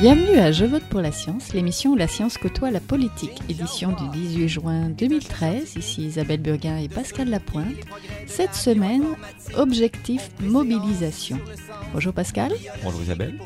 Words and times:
Bienvenue 0.00 0.38
à 0.38 0.50
Je 0.50 0.64
vote 0.64 0.84
pour 0.84 1.02
la 1.02 1.12
science, 1.12 1.52
l'émission 1.52 1.90
où 1.90 1.96
la 1.96 2.08
science 2.08 2.38
côtoie 2.38 2.70
la 2.70 2.80
politique, 2.80 3.38
édition 3.50 3.92
du 3.92 4.08
18 4.18 4.48
juin 4.48 4.88
2013. 4.88 5.76
Ici 5.76 6.06
Isabelle 6.06 6.40
Burguin 6.40 6.78
et 6.78 6.88
Pascal 6.88 7.28
Lapointe. 7.28 7.76
Cette 8.26 8.54
semaine, 8.54 9.04
objectif 9.58 10.30
mobilisation. 10.40 11.38
Bonjour 11.92 12.14
Pascal. 12.14 12.50
Bonjour 12.82 13.02
Isabelle. 13.02 13.38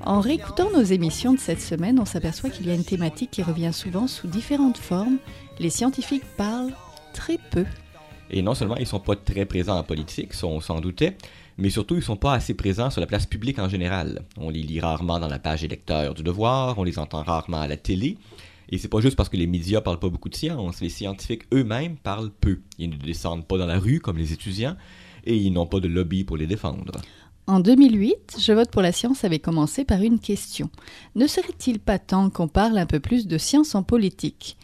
En 0.00 0.20
réécoutant 0.20 0.70
nos 0.70 0.82
émissions 0.82 1.34
de 1.34 1.38
cette 1.38 1.60
semaine, 1.60 2.00
on 2.00 2.06
s'aperçoit 2.06 2.48
qu'il 2.48 2.66
y 2.66 2.70
a 2.70 2.74
une 2.74 2.84
thématique 2.84 3.32
qui 3.32 3.42
revient 3.42 3.74
souvent 3.74 4.06
sous 4.06 4.26
différentes 4.26 4.78
formes. 4.78 5.18
Les 5.58 5.68
scientifiques 5.68 6.24
parlent 6.38 6.72
très 7.12 7.36
peu. 7.50 7.66
Et 8.30 8.40
non 8.40 8.54
seulement 8.54 8.76
ils 8.76 8.86
sont 8.86 9.00
pas 9.00 9.16
très 9.16 9.44
présents 9.44 9.76
en 9.76 9.82
politique, 9.82 10.32
on 10.44 10.60
s'en 10.60 10.80
doutait, 10.80 11.18
mais 11.60 11.70
surtout 11.70 11.96
ils 11.96 12.02
sont 12.02 12.16
pas 12.16 12.34
assez 12.34 12.54
présents 12.54 12.90
sur 12.90 13.00
la 13.00 13.06
place 13.06 13.26
publique 13.26 13.58
en 13.58 13.68
général. 13.68 14.22
On 14.36 14.50
les 14.50 14.62
lit 14.62 14.80
rarement 14.80 15.20
dans 15.20 15.28
la 15.28 15.38
page 15.38 15.62
électeur 15.62 16.14
du 16.14 16.22
devoir, 16.22 16.78
on 16.78 16.84
les 16.84 16.98
entend 16.98 17.22
rarement 17.22 17.60
à 17.60 17.68
la 17.68 17.76
télé. 17.76 18.16
Et 18.70 18.78
c'est 18.78 18.88
pas 18.88 19.00
juste 19.00 19.16
parce 19.16 19.28
que 19.28 19.36
les 19.36 19.46
médias 19.46 19.80
parlent 19.80 19.98
pas 19.98 20.08
beaucoup 20.08 20.28
de 20.28 20.36
science, 20.36 20.80
les 20.80 20.88
scientifiques 20.88 21.42
eux-mêmes 21.52 21.96
parlent 21.96 22.30
peu. 22.30 22.60
Ils 22.78 22.90
ne 22.90 22.96
descendent 22.96 23.46
pas 23.46 23.58
dans 23.58 23.66
la 23.66 23.78
rue 23.78 24.00
comme 24.00 24.16
les 24.16 24.32
étudiants 24.32 24.76
et 25.24 25.36
ils 25.36 25.52
n'ont 25.52 25.66
pas 25.66 25.80
de 25.80 25.88
lobby 25.88 26.24
pour 26.24 26.36
les 26.36 26.46
défendre. 26.46 26.92
En 27.46 27.58
2008, 27.58 28.36
Je 28.38 28.52
vote 28.52 28.70
pour 28.70 28.80
la 28.80 28.92
science 28.92 29.24
avait 29.24 29.40
commencé 29.40 29.84
par 29.84 30.00
une 30.02 30.20
question. 30.20 30.70
Ne 31.16 31.26
serait-il 31.26 31.80
pas 31.80 31.98
temps 31.98 32.30
qu'on 32.30 32.46
parle 32.46 32.78
un 32.78 32.86
peu 32.86 33.00
plus 33.00 33.26
de 33.26 33.38
science 33.38 33.74
en 33.74 33.82
politique? 33.82 34.56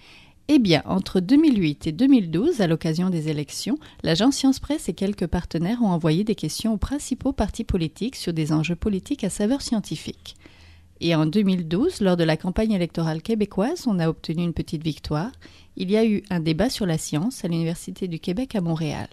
Eh 0.49 0.61
bien, 0.61 0.83
entre 0.85 1.19
2008 1.19 1.89
et 1.89 1.93
2012, 1.93 2.61
à 2.61 2.69
l'occasion 2.69 3.11
des 3.11 3.29
élections, 3.29 3.79
l'agence 4.05 4.37
Science 4.37 4.61
Presse 4.61 4.89
et 4.89 4.95
quelques 4.95 5.27
partenaires 5.27 5.83
ont 5.83 5.89
envoyé 5.89 6.23
des 6.23 6.37
questions 6.37 6.75
aux 6.75 6.79
principaux 6.79 7.33
partis 7.33 7.65
politiques 7.65 8.15
sur 8.15 8.33
des 8.33 8.53
enjeux 8.53 8.77
politiques 8.77 9.25
à 9.25 9.31
saveur 9.31 9.61
scientifique. 9.61 10.37
Et 11.01 11.17
en 11.17 11.27
2012, 11.27 12.01
lors 12.01 12.17
de 12.17 12.23
la 12.23 12.37
campagne 12.37 12.73
électorale 12.73 13.23
québécoise, 13.23 13.87
on 13.89 13.99
a 13.99 14.09
obtenu 14.09 14.45
une 14.45 14.55
petite 14.55 14.85
victoire. 14.85 15.33
Il 15.77 15.91
y 15.91 15.97
a 15.97 16.07
eu 16.07 16.23
un 16.31 16.41
débat 16.41 16.71
sur 16.71 16.87
la 16.87 16.97
science 16.97 17.45
à 17.45 17.49
l'Université 17.49 18.07
du 18.07 18.21
Québec 18.21 18.55
à 18.55 18.61
Montréal. 18.61 19.09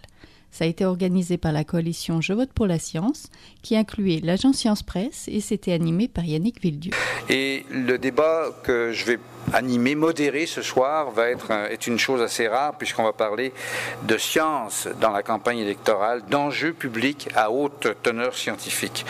Ça 0.54 0.66
a 0.66 0.68
été 0.68 0.86
organisé 0.86 1.40
par 1.40 1.52
la 1.52 1.64
coalition 1.64 2.22
Je 2.22 2.32
vote 2.32 2.54
pour 2.54 2.68
la 2.68 2.78
science, 2.78 3.32
qui 3.64 3.76
incluait 3.76 4.20
l'agence 4.22 4.58
Science 4.58 4.84
Presse 4.84 5.28
et 5.28 5.42
c'était 5.42 5.74
animé 5.74 6.08
par 6.08 6.26
Yannick 6.26 6.62
Villedieu. 6.62 6.92
Et 7.28 7.66
le 7.72 7.98
débat 7.98 8.50
que 8.62 8.92
je 8.92 9.04
vais 9.04 9.20
animer, 9.52 9.96
modérer 9.96 10.46
ce 10.46 10.62
soir, 10.62 11.10
va 11.10 11.32
être 11.32 11.52
est 11.72 11.88
une 11.88 11.98
chose 11.98 12.22
assez 12.22 12.48
rare 12.48 12.78
puisqu'on 12.78 13.04
va 13.04 13.14
parler 13.14 13.52
de 14.08 14.16
science 14.16 14.88
dans 15.02 15.10
la 15.10 15.24
campagne 15.24 15.58
électorale, 15.58 16.22
d'enjeux 16.30 16.74
publics 16.74 17.30
à 17.36 17.50
haute 17.50 17.88
teneur 18.04 18.38
scientifique. 18.38 19.08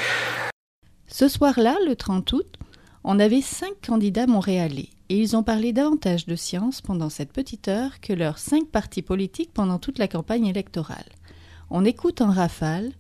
Ce 1.07 1.27
soir-là, 1.27 1.75
le 1.85 1.97
30 1.97 2.31
août, 2.31 2.57
on 3.03 3.19
avait 3.19 3.41
cinq 3.41 3.73
candidats 3.85 4.27
montréalais 4.27 4.87
et 5.09 5.17
ils 5.17 5.35
ont 5.35 5.43
parlé 5.43 5.73
davantage 5.73 6.25
de 6.25 6.37
science 6.37 6.79
pendant 6.79 7.09
cette 7.09 7.33
petite 7.33 7.67
heure 7.67 7.99
que 7.99 8.13
leurs 8.13 8.37
cinq 8.37 8.67
partis 8.69 9.01
politiques 9.01 9.51
pendant 9.53 9.77
toute 9.77 9.97
la 9.97 10.07
campagne 10.07 10.45
électorale. 10.45 11.03
On 11.75 11.85
écoute 11.85 12.21
en 12.21 12.29
rafale 12.29 12.91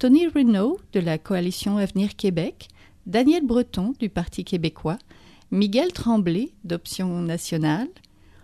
Tony 0.00 0.26
Renault 0.26 0.80
de 0.92 0.98
la 0.98 1.16
coalition 1.16 1.78
Avenir 1.78 2.16
Québec, 2.16 2.66
Daniel 3.06 3.46
Breton 3.46 3.94
du 4.00 4.08
Parti 4.08 4.42
québécois, 4.42 4.98
Miguel 5.52 5.92
Tremblay 5.92 6.50
d'Option 6.64 7.06
nationale, 7.20 7.86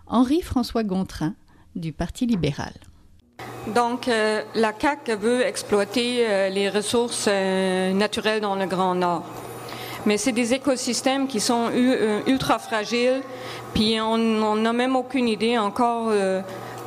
Henri-François 0.06 0.84
Gontrin 0.84 1.34
du 1.74 1.92
Parti 1.92 2.27
libéral. 2.27 2.74
Donc, 3.74 4.06
euh, 4.06 4.42
la 4.55 4.72
CAQ 4.72 5.16
veut 5.16 5.44
exploiter 5.44 6.28
euh, 6.28 6.48
les 6.48 6.68
ressources 6.68 7.27
euh, 7.28 7.92
naturelles 7.92 8.40
dans 8.40 8.55
le 8.55 8.67
Grand 8.67 8.95
Nord. 8.95 9.24
Mais 10.07 10.17
c'est 10.17 10.30
des 10.30 10.55
écosystèmes 10.55 11.27
qui 11.27 11.40
sont 11.40 11.70
ultra 12.27 12.61
fragiles, 12.61 13.23
puis 13.74 14.01
on 14.01 14.57
n'a 14.57 14.73
même 14.73 14.95
aucune 14.95 15.27
idée 15.27 15.58
encore 15.58 16.12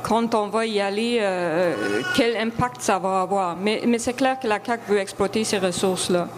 quand 0.06 0.36
on 0.36 0.46
va 0.46 0.66
y 0.66 0.80
aller, 0.80 1.18
euh, 1.20 1.74
quel 2.14 2.36
impact 2.36 2.80
ça 2.80 2.98
va 2.98 3.22
avoir. 3.22 3.56
Mais, 3.56 3.82
c'est 3.98 4.12
clair 4.12 4.38
que 4.38 4.46
la 4.46 4.60
CAC 4.60 4.82
veut 4.88 4.98
exploiter 4.98 5.42
ces 5.42 5.58
ressources-là. 5.58 6.28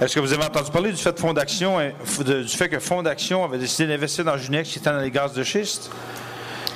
Est-ce 0.00 0.14
que 0.14 0.20
vous 0.20 0.32
avez 0.32 0.44
entendu 0.44 0.70
parler 0.70 0.92
du 0.92 0.96
fait, 0.96 1.12
de 1.12 2.42
du 2.42 2.48
fait 2.48 2.68
que 2.68 2.78
Fonds 2.78 3.02
d'Action 3.02 3.44
avait 3.44 3.58
décidé 3.58 3.88
d'investir 3.88 4.24
dans 4.24 4.36
Junex 4.36 4.68
qui 4.68 4.78
était 4.78 4.90
dans 4.90 5.00
les 5.00 5.10
gaz 5.10 5.32
de 5.32 5.42
schiste? 5.42 5.90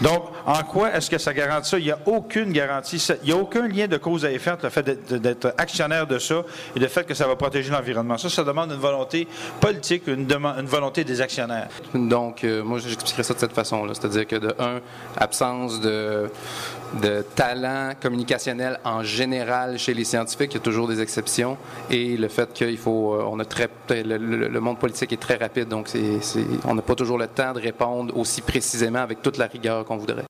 Donc, 0.00 0.24
en 0.44 0.62
quoi 0.62 0.94
est-ce 0.94 1.10
que 1.10 1.18
ça 1.18 1.32
garantit 1.32 1.70
ça? 1.70 1.78
Il 1.78 1.84
n'y 1.84 1.90
a 1.90 1.98
aucune 2.06 2.52
garantie. 2.52 3.04
Il 3.22 3.26
n'y 3.26 3.32
a 3.32 3.40
aucun 3.40 3.66
lien 3.66 3.86
de 3.86 3.96
cause 3.96 4.24
à 4.24 4.30
effet, 4.30 4.52
le 4.62 4.68
fait 4.68 4.82
d'être 4.82 5.54
actionnaire 5.56 6.06
de 6.06 6.18
ça 6.18 6.42
et 6.74 6.78
le 6.78 6.88
fait 6.88 7.04
que 7.04 7.14
ça 7.14 7.26
va 7.26 7.36
protéger 7.36 7.70
l'environnement. 7.70 8.18
Ça, 8.18 8.28
ça 8.28 8.44
demande 8.44 8.72
une 8.72 8.78
volonté 8.78 9.26
politique, 9.60 10.06
une, 10.06 10.30
une 10.30 10.66
volonté 10.66 11.04
des 11.04 11.20
actionnaires. 11.20 11.68
Donc, 11.94 12.44
euh, 12.44 12.62
moi, 12.62 12.78
j'expliquerai 12.78 13.22
ça 13.22 13.34
de 13.34 13.38
cette 13.38 13.52
façon-là. 13.52 13.94
C'est-à-dire 13.94 14.26
que, 14.26 14.36
de 14.36 14.54
un, 14.58 14.80
absence 15.16 15.80
de, 15.80 16.30
de 16.94 17.22
talent 17.34 17.92
communicationnel 18.00 18.78
en 18.84 19.02
général 19.02 19.78
chez 19.78 19.94
les 19.94 20.04
scientifiques, 20.04 20.52
il 20.52 20.58
y 20.58 20.60
a 20.60 20.62
toujours 20.62 20.88
des 20.88 21.00
exceptions. 21.00 21.56
Et 21.90 22.16
le 22.16 22.28
fait 22.28 22.52
qu'il 22.52 22.78
faut. 22.78 23.14
Euh, 23.14 23.24
on 23.30 23.38
a 23.40 23.44
très, 23.44 23.68
le, 23.90 24.60
monde 24.60 24.78
politique 24.78 25.12
est 25.12 25.20
très 25.20 25.36
rapide, 25.36 25.68
donc 25.68 25.88
on 26.64 26.74
n'a 26.74 26.82
pas 26.82 26.94
toujours 26.94 27.18
le 27.18 27.26
temps 27.26 27.52
de 27.52 27.60
répondre 27.60 28.16
aussi 28.16 28.40
précisément 28.40 29.00
avec 29.00 29.22
toute 29.22 29.38
la 29.38 29.46
rigueur 29.46 29.84
qu'on 29.84 29.96
voudrait. 29.96 30.24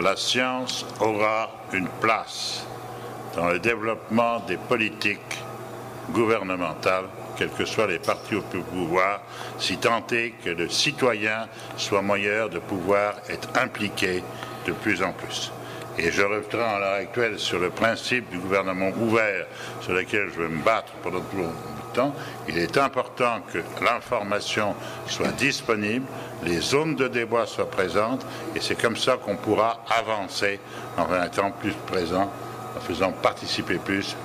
La 0.00 0.16
science 0.16 0.86
aura 1.00 1.50
une 1.72 1.88
place 2.00 2.64
dans 3.36 3.48
le 3.48 3.58
développement 3.58 4.40
des 4.40 4.56
politiques 4.56 5.38
gouvernementales, 6.10 7.04
quels 7.36 7.50
que 7.50 7.64
soient 7.64 7.86
les 7.86 7.98
partis 7.98 8.34
au 8.34 8.42
pouvoir, 8.42 9.20
si 9.58 9.78
tant 9.78 10.04
est 10.10 10.32
que 10.44 10.50
le 10.50 10.68
citoyen 10.68 11.46
soit 11.76 12.02
moyen 12.02 12.48
de 12.48 12.58
pouvoir 12.58 13.14
être 13.28 13.48
impliqué 13.58 14.22
de 14.66 14.72
plus 14.72 15.02
en 15.02 15.12
plus. 15.12 15.52
Et 15.98 16.10
je 16.10 16.22
reviendrai 16.22 16.62
à 16.62 16.78
l'heure 16.78 16.94
actuelle 16.94 17.38
sur 17.38 17.58
le 17.58 17.70
principe 17.70 18.30
du 18.30 18.38
gouvernement 18.38 18.90
ouvert 19.00 19.46
sur 19.80 19.92
lequel 19.92 20.30
je 20.34 20.42
vais 20.42 20.48
me 20.48 20.62
battre 20.62 20.92
pendant 21.02 21.20
tout 21.20 21.36
le 21.36 21.44
temps. 21.92 22.14
Il 22.48 22.56
est 22.56 22.78
important 22.78 23.42
que 23.52 23.58
l'information 23.84 24.74
soit 25.06 25.32
disponible, 25.32 26.06
les 26.44 26.60
zones 26.60 26.96
de 26.96 27.08
débat 27.08 27.46
soient 27.46 27.70
présentes, 27.70 28.24
et 28.56 28.60
c'est 28.60 28.80
comme 28.80 28.96
ça 28.96 29.18
qu'on 29.18 29.36
pourra 29.36 29.84
avancer 29.90 30.58
en 30.96 31.06
étant 31.22 31.50
plus 31.50 31.74
présent, 31.86 32.32
en 32.76 32.80
faisant 32.80 33.12
participer 33.12 33.76
plus 33.76 34.16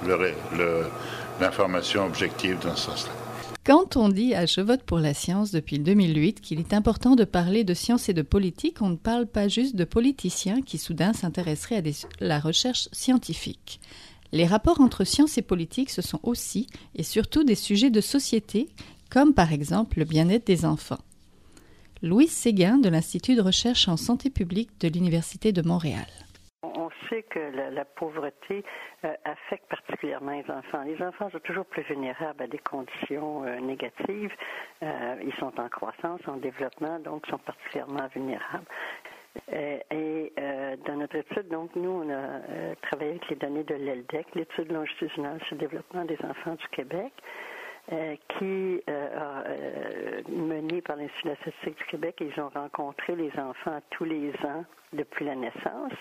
l'information 1.40 2.06
objective 2.06 2.58
dans 2.60 2.76
ce 2.76 2.92
sens-là. 2.92 3.27
Quand 3.68 3.98
on 3.98 4.08
dit 4.08 4.34
à 4.34 4.46
Je 4.46 4.62
vote 4.62 4.84
pour 4.84 5.00
la 5.00 5.14
science 5.14 5.52
depuis 5.52 5.78
2008 5.78 6.40
qu'il 6.40 6.58
est 6.58 6.74
important 6.74 7.18
de 7.18 7.26
parler 7.26 7.66
de 7.66 7.74
science 7.74 8.08
et 8.08 8.14
de 8.14 8.22
politique, 8.22 8.82
on 8.82 8.92
ne 8.92 8.96
parle 8.96 9.28
pas 9.28 9.50
juste 9.50 9.76
de 9.76 9.84
politiciens 9.84 10.62
qui 10.62 10.78
soudain 10.78 11.12
s'intéresseraient 11.12 11.84
à 11.86 11.92
la 12.22 12.40
recherche 12.40 12.88
scientifique. 12.94 13.82
Les 14.32 14.46
rapports 14.46 14.80
entre 14.80 15.04
science 15.04 15.38
et 15.38 15.42
politique, 15.42 15.90
ce 15.90 16.02
sont 16.02 16.22
aussi 16.24 16.68
et 16.96 17.04
surtout 17.04 17.44
des 17.44 17.56
sujets 17.56 17.90
de 17.90 18.00
société, 18.00 18.70
comme 19.10 19.34
par 19.34 19.52
exemple 19.52 20.00
le 20.00 20.06
bien-être 20.06 20.48
des 20.48 20.64
enfants. 20.64 21.04
Louise 22.02 22.32
Séguin 22.32 22.78
de 22.78 22.88
l'Institut 22.88 23.36
de 23.36 23.42
recherche 23.42 23.90
en 23.90 23.98
santé 23.98 24.30
publique 24.30 24.80
de 24.80 24.88
l'Université 24.88 25.52
de 25.52 25.62
Montréal. 25.62 26.08
Que 27.08 27.40
la, 27.74 27.86
pauvreté 27.86 28.66
euh, 29.06 29.14
affecte 29.24 29.66
particulièrement 29.70 30.32
les 30.32 30.52
enfants. 30.52 30.84
Les 30.84 31.02
enfants 31.02 31.30
sont 31.30 31.40
toujours 31.40 31.66
plus 31.66 31.84
vulnérables 31.84 32.44
à 32.44 32.48
des 32.48 32.58
conditions 32.58 33.46
euh, 33.46 33.60
négatives. 33.62 34.34
Euh, 34.84 35.16
ils 35.24 35.34
sont 35.36 35.58
en 35.58 35.70
croissance, 35.70 36.20
en 36.28 36.36
développement, 36.36 37.00
donc 37.00 37.26
sont 37.28 37.38
particulièrement 37.38 38.08
vulnérables. 38.14 38.66
Et, 39.92 40.34
dans 40.86 40.96
notre 40.96 41.16
étude, 41.16 41.48
donc 41.48 41.70
nous, 41.76 42.04
on 42.04 42.10
a 42.10 42.76
travaillé 42.82 43.12
avec 43.12 43.30
les 43.30 43.36
données 43.36 43.64
de 43.64 43.76
l'ELDEC, 43.76 44.26
l'étude 44.36 44.72
longitudinale 44.72 45.40
sur 45.46 45.56
le 45.56 45.62
développement 45.62 46.04
des 46.06 46.18
enfants 46.26 46.56
du 46.56 46.68
Québec. 46.70 47.14
Qui 48.38 48.84
a 48.88 48.92
euh, 48.92 50.22
mené 50.28 50.82
par 50.82 50.98
l'Institut 50.98 51.24
de 51.24 51.30
la 51.30 51.36
statistique 51.38 51.78
du 51.78 51.86
Québec. 51.86 52.16
Ils 52.20 52.42
ont 52.42 52.50
rencontré 52.50 53.16
les 53.16 53.32
enfants 53.40 53.80
tous 53.92 54.04
les 54.04 54.32
ans 54.44 54.66
depuis 54.92 55.24
la 55.24 55.36
naissance. 55.36 55.94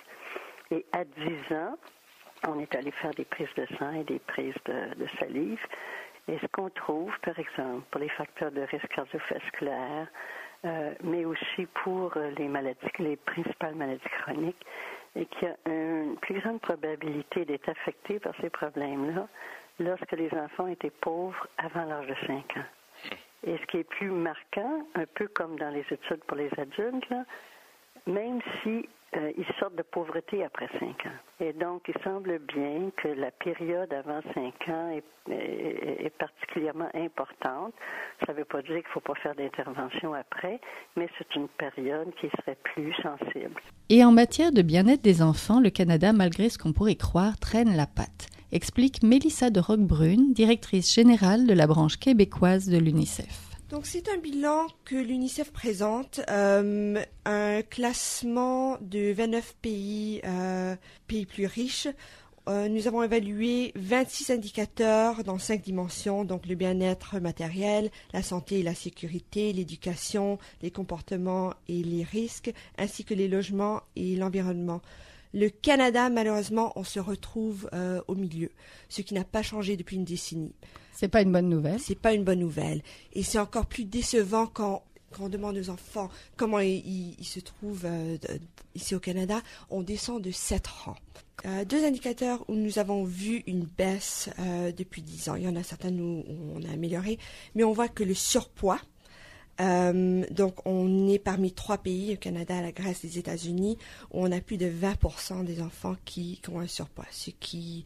Et 0.70 0.84
à 0.92 1.04
10 1.04 1.54
ans, 1.54 1.76
on 2.48 2.58
est 2.60 2.74
allé 2.74 2.90
faire 2.92 3.12
des 3.12 3.24
prises 3.24 3.52
de 3.56 3.66
sang 3.78 3.92
et 3.92 4.04
des 4.04 4.18
prises 4.18 4.54
de, 4.64 5.06
salive. 5.18 5.60
Et 6.28 6.38
ce 6.38 6.46
qu'on 6.48 6.70
trouve, 6.70 7.12
par 7.20 7.38
exemple, 7.38 7.84
pour 7.90 8.00
les 8.00 8.08
facteurs 8.10 8.50
de 8.50 8.62
risque 8.62 8.88
cardiovasculaire, 8.88 10.08
mais 11.04 11.24
aussi 11.24 11.66
pour 11.84 12.12
les 12.36 12.48
maladies, 12.48 12.78
les 12.98 13.16
principales 13.16 13.76
maladies 13.76 14.02
chroniques, 14.22 14.66
et 15.14 15.26
qu'il 15.26 15.48
y 15.48 15.50
a 15.50 15.72
une 15.72 16.16
plus 16.16 16.40
grande 16.40 16.60
probabilité 16.60 17.44
d'être 17.44 17.68
affecté 17.68 18.18
par 18.18 18.34
ces 18.40 18.50
problèmes-là 18.50 19.28
lorsque 19.78 20.12
les 20.12 20.32
enfants 20.34 20.66
étaient 20.66 20.90
pauvres 20.90 21.46
avant 21.58 21.84
l'âge 21.84 22.06
de 22.06 22.14
5 22.26 22.56
ans. 22.56 22.64
Et 23.44 23.56
ce 23.58 23.66
qui 23.66 23.78
est 23.78 23.84
plus 23.84 24.10
marquant, 24.10 24.86
un 24.94 25.06
peu 25.14 25.28
comme 25.28 25.58
dans 25.58 25.70
les 25.70 25.84
études 25.90 26.24
pour 26.26 26.36
les 26.36 26.50
adultes, 26.58 27.14
même 28.06 28.40
si 28.62 28.88
euh, 29.14 29.32
ils 29.38 29.46
sortent 29.58 29.76
de 29.76 29.82
pauvreté 29.82 30.44
après 30.44 30.68
5 30.78 30.86
ans. 31.06 31.18
Et 31.40 31.52
donc, 31.52 31.82
il 31.88 31.94
semble 32.02 32.38
bien 32.40 32.90
que 32.96 33.08
la 33.08 33.30
période 33.30 33.92
avant 33.92 34.20
5 34.34 34.68
ans 34.68 34.90
est, 34.90 35.04
est, 35.30 36.12
particulièrement 36.18 36.88
importante. 36.94 37.72
Ça 38.26 38.32
ne 38.32 38.38
veut 38.38 38.44
pas 38.44 38.62
dire 38.62 38.76
qu'il 38.76 38.78
ne 38.78 38.92
faut 38.92 39.00
pas 39.00 39.14
faire 39.14 39.34
d'intervention 39.34 40.12
après, 40.12 40.60
mais 40.96 41.08
c'est 41.18 41.34
une 41.36 41.48
période 41.48 42.12
qui 42.20 42.28
serait 42.40 42.58
plus 42.74 42.92
sensible. 42.94 43.60
Et 43.88 44.04
en 44.04 44.12
matière 44.12 44.52
de 44.52 44.62
bien-être 44.62 45.02
des 45.02 45.22
enfants, 45.22 45.60
le 45.60 45.70
Canada, 45.70 46.12
malgré 46.12 46.48
ce 46.48 46.58
qu'on 46.58 46.72
pourrait 46.72 46.96
croire, 46.96 47.38
traîne 47.38 47.76
la 47.76 47.86
patte, 47.86 48.26
explique 48.50 49.02
Mélissa 49.02 49.50
de 49.50 49.60
Roquebrune, 49.60 50.32
directrice 50.32 50.92
générale 50.92 51.46
de 51.46 51.54
la 51.54 51.66
branche 51.66 51.96
québécoise 51.96 52.68
de 52.68 52.78
l'UNICEF. 52.78 53.55
Donc 53.68 53.84
c'est 53.84 54.08
un 54.08 54.18
bilan 54.18 54.68
que 54.84 54.94
l'UNICEF 54.94 55.50
présente, 55.50 56.20
euh, 56.30 57.02
un 57.24 57.62
classement 57.62 58.78
de 58.80 59.12
29 59.12 59.56
pays, 59.60 60.20
euh, 60.24 60.76
pays 61.08 61.26
plus 61.26 61.46
riches. 61.46 61.88
Euh, 62.48 62.68
nous 62.68 62.86
avons 62.86 63.02
évalué 63.02 63.72
26 63.74 64.30
indicateurs 64.30 65.24
dans 65.24 65.38
cinq 65.38 65.62
dimensions, 65.62 66.24
donc 66.24 66.46
le 66.46 66.54
bien-être 66.54 67.18
matériel, 67.18 67.90
la 68.12 68.22
santé 68.22 68.60
et 68.60 68.62
la 68.62 68.76
sécurité, 68.76 69.52
l'éducation, 69.52 70.38
les 70.62 70.70
comportements 70.70 71.52
et 71.66 71.82
les 71.82 72.04
risques, 72.04 72.52
ainsi 72.78 73.04
que 73.04 73.14
les 73.14 73.26
logements 73.26 73.80
et 73.96 74.14
l'environnement. 74.14 74.80
Le 75.34 75.48
Canada, 75.48 76.08
malheureusement, 76.08 76.72
on 76.76 76.84
se 76.84 77.00
retrouve 77.00 77.68
au 78.08 78.14
milieu, 78.14 78.50
ce 78.88 79.02
qui 79.02 79.14
n'a 79.14 79.24
pas 79.24 79.42
changé 79.42 79.76
depuis 79.76 79.96
une 79.96 80.04
décennie. 80.04 80.54
C'est 80.96 81.08
pas 81.08 81.20
une 81.20 81.30
bonne 81.30 81.50
nouvelle. 81.50 81.78
C'est 81.78 81.94
pas 81.94 82.14
une 82.14 82.24
bonne 82.24 82.38
nouvelle. 82.38 82.80
Et 83.12 83.22
c'est 83.22 83.38
encore 83.38 83.66
plus 83.66 83.84
décevant 83.84 84.46
quand, 84.46 84.82
quand 85.10 85.24
on 85.24 85.28
demande 85.28 85.58
aux 85.58 85.68
enfants 85.68 86.08
comment 86.36 86.58
ils, 86.58 87.14
se 87.22 87.38
trouvent 87.38 87.84
euh, 87.84 88.16
ici 88.74 88.94
au 88.94 89.00
Canada. 89.00 89.42
On 89.68 89.82
descend 89.82 90.22
de 90.22 90.30
7 90.30 90.66
rangs. 90.66 90.96
Euh, 91.44 91.66
deux 91.66 91.84
indicateurs 91.84 92.42
où 92.48 92.54
nous 92.54 92.78
avons 92.78 93.04
vu 93.04 93.42
une 93.46 93.64
baisse 93.64 94.30
euh, 94.38 94.72
depuis 94.72 95.02
10 95.02 95.28
ans. 95.28 95.34
Il 95.34 95.42
y 95.42 95.48
en 95.48 95.56
a 95.56 95.62
certains 95.62 95.92
où 95.92 96.24
on 96.54 96.62
a 96.64 96.72
amélioré, 96.72 97.18
mais 97.54 97.62
on 97.62 97.74
voit 97.74 97.88
que 97.88 98.02
le 98.02 98.14
surpoids, 98.14 98.80
euh, 99.60 100.24
donc, 100.30 100.66
on 100.66 101.08
est 101.08 101.18
parmi 101.18 101.52
trois 101.52 101.78
pays, 101.78 102.10
le 102.10 102.16
Canada, 102.16 102.60
la 102.60 102.72
Grèce, 102.72 103.02
les 103.02 103.18
États-Unis, 103.18 103.78
où 104.12 104.24
on 104.24 104.32
a 104.32 104.40
plus 104.40 104.56
de 104.56 104.66
20% 104.66 105.44
des 105.44 105.62
enfants 105.62 105.96
qui, 106.04 106.40
ont 106.52 106.60
un 106.60 106.66
surpoids, 106.66 107.06
ce 107.10 107.30
qui 107.30 107.84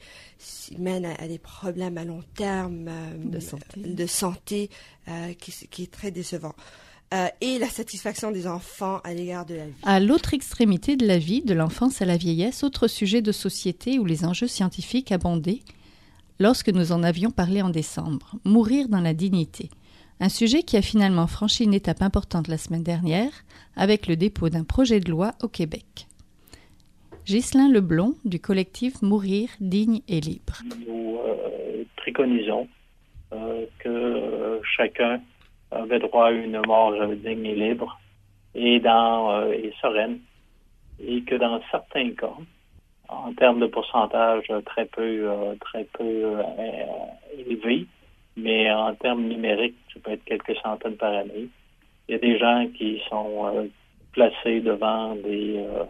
mène 0.79 1.05
à, 1.05 1.29
des 1.29 1.39
problèmes 1.39 1.99
à 1.99 2.05
long 2.05 2.23
terme 2.35 2.89
euh, 2.89 3.39
de 3.77 4.07
santé, 4.07 4.71
euh, 5.09 5.33
qui, 5.35 5.83
est 5.83 5.91
très 5.91 6.11
décevant. 6.11 6.55
et 7.41 7.59
la 7.59 7.69
satisfaction 7.69 8.31
des 8.31 8.47
enfants 8.47 9.01
à 9.05 9.15
l'égard 9.15 9.47
de 9.47 9.55
la 9.55 9.67
vie. 9.67 9.75
À 9.83 10.01
l'autre 10.01 10.35
extrémité 10.35 10.97
de 10.97 11.07
la 11.07 11.19
vie, 11.19 11.43
de 11.43 11.55
l'enfance 11.55 12.03
à 12.03 12.05
la 12.05 12.17
vieillesse, 12.17 12.65
autre 12.65 12.89
sujet 12.89 13.23
de 13.23 13.33
société 13.33 13.99
où 13.99 14.05
les 14.05 14.25
enjeux 14.25 14.49
scientifiques 14.49 15.13
abondaient, 15.13 15.61
lorsque 16.39 16.71
nous 16.71 16.93
en 16.93 17.03
avions 17.03 17.31
parlé 17.31 17.63
en 17.63 17.71
décembre, 17.71 18.37
mourir 18.45 18.89
dans 18.89 19.01
la 19.01 19.15
dignité. 19.15 19.71
Un 20.23 20.29
sujet 20.29 20.63
qui 20.63 20.77
a 20.77 20.83
finalement 20.83 21.27
franchi 21.27 21.65
une 21.65 21.73
étape 21.73 22.03
importante 22.03 22.47
la 22.47 22.59
semaine 22.59 22.83
dernière 22.83 23.33
avec 23.75 24.07
le 24.07 24.17
dépôt 24.17 24.51
d'un 24.51 24.65
projet 24.65 25.01
de 25.01 25.11
loi 25.11 25.33
au 25.43 25.49
Québec. 25.49 26.07
Ghislain 27.25 27.71
Leblond 27.71 28.13
du 28.27 28.39
collectif 28.39 29.01
Mourir 29.01 29.49
digne 29.61 30.03
et 30.09 30.21
libre. 30.21 30.59
Nous 30.87 31.19
euh, 31.25 31.85
préconisons 31.97 32.69
euh, 33.33 33.65
que 33.79 34.61
chacun 34.77 35.23
avait 35.71 36.01
droit 36.01 36.27
à 36.27 36.33
une 36.33 36.61
mort 36.67 36.93
digne 37.15 37.47
et 37.47 37.55
libre 37.55 37.99
et, 38.55 38.79
euh, 38.85 39.53
et 39.53 39.73
sereine 39.81 40.19
et 41.03 41.23
que 41.23 41.37
dans 41.37 41.63
certains 41.71 42.11
cas, 42.11 42.37
en 43.09 43.33
termes 43.33 43.61
de 43.61 43.69
pourcentage 43.69 44.53
très 44.67 44.85
peu, 44.85 45.31
très 45.61 45.85
peu 45.85 46.37
élevé, 47.39 47.87
mais 48.37 48.71
en 48.71 48.95
termes 48.95 49.25
numériques, 49.25 49.77
ça 49.93 50.01
peut 50.01 50.13
être 50.13 50.25
quelques 50.25 50.57
centaines 50.63 50.97
par 50.97 51.13
année. 51.13 51.49
Il 52.09 52.13
y 52.13 52.15
a 52.15 52.19
des 52.19 52.39
gens 52.39 52.67
qui 52.77 53.01
sont 53.09 53.47
euh, 53.47 53.67
placés 54.13 54.61
devant 54.61 55.15
des, 55.15 55.59
euh, 55.59 55.85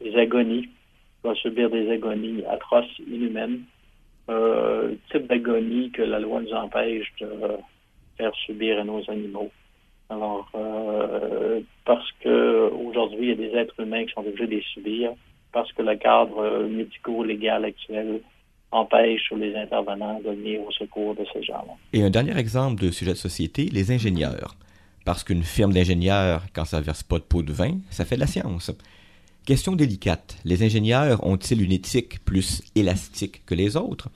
des 0.00 0.16
agonies, 0.16 0.68
qui 1.22 1.40
subir 1.40 1.70
des 1.70 1.90
agonies 1.90 2.44
atroces, 2.46 2.98
inhumaines, 2.98 3.62
euh, 4.30 4.94
type 5.10 5.26
d'agonie 5.26 5.90
que 5.90 6.02
la 6.02 6.18
loi 6.18 6.40
nous 6.40 6.52
empêche 6.52 7.12
de 7.20 7.28
faire 8.16 8.34
subir 8.46 8.80
à 8.80 8.84
nos 8.84 9.08
animaux. 9.10 9.50
Alors, 10.10 10.50
parce 11.86 12.10
que 12.20 12.70
aujourd'hui, 12.70 13.22
il 13.22 13.28
y 13.28 13.32
a 13.32 13.48
des 13.48 13.56
êtres 13.56 13.80
humains 13.80 14.04
qui 14.04 14.12
sont 14.12 14.20
obligés 14.20 14.46
de 14.46 14.56
les 14.56 14.62
subir, 14.74 15.12
parce 15.52 15.72
que 15.72 15.80
le 15.80 15.96
cadre 15.96 16.66
médico-légal 16.68 17.64
actuel 17.64 18.20
empêche 18.72 19.30
les 19.36 19.54
intervenants 19.54 20.20
de 20.20 20.30
venir 20.30 20.60
au 20.62 20.72
secours 20.72 21.14
de 21.14 21.24
ces 21.32 21.42
gens-là. 21.42 21.74
Et 21.92 22.02
un 22.02 22.10
dernier 22.10 22.36
exemple 22.36 22.82
de 22.82 22.90
sujet 22.90 23.12
de 23.12 23.16
société, 23.16 23.66
les 23.66 23.90
ingénieurs. 23.90 24.56
Parce 25.04 25.24
qu'une 25.24 25.42
firme 25.42 25.72
d'ingénieurs, 25.72 26.44
quand 26.52 26.64
ça 26.64 26.80
verse 26.80 27.02
pas 27.02 27.18
de 27.18 27.24
pot 27.24 27.42
de 27.42 27.52
vin, 27.52 27.78
ça 27.90 28.04
fait 28.04 28.16
de 28.16 28.20
la 28.20 28.26
science. 28.26 28.70
Question 29.44 29.74
délicate. 29.74 30.36
Les 30.44 30.62
ingénieurs 30.62 31.26
ont-ils 31.26 31.62
une 31.62 31.72
éthique 31.72 32.24
plus 32.24 32.62
élastique 32.74 33.44
que 33.44 33.54
les 33.54 33.76
autres? 33.76 34.08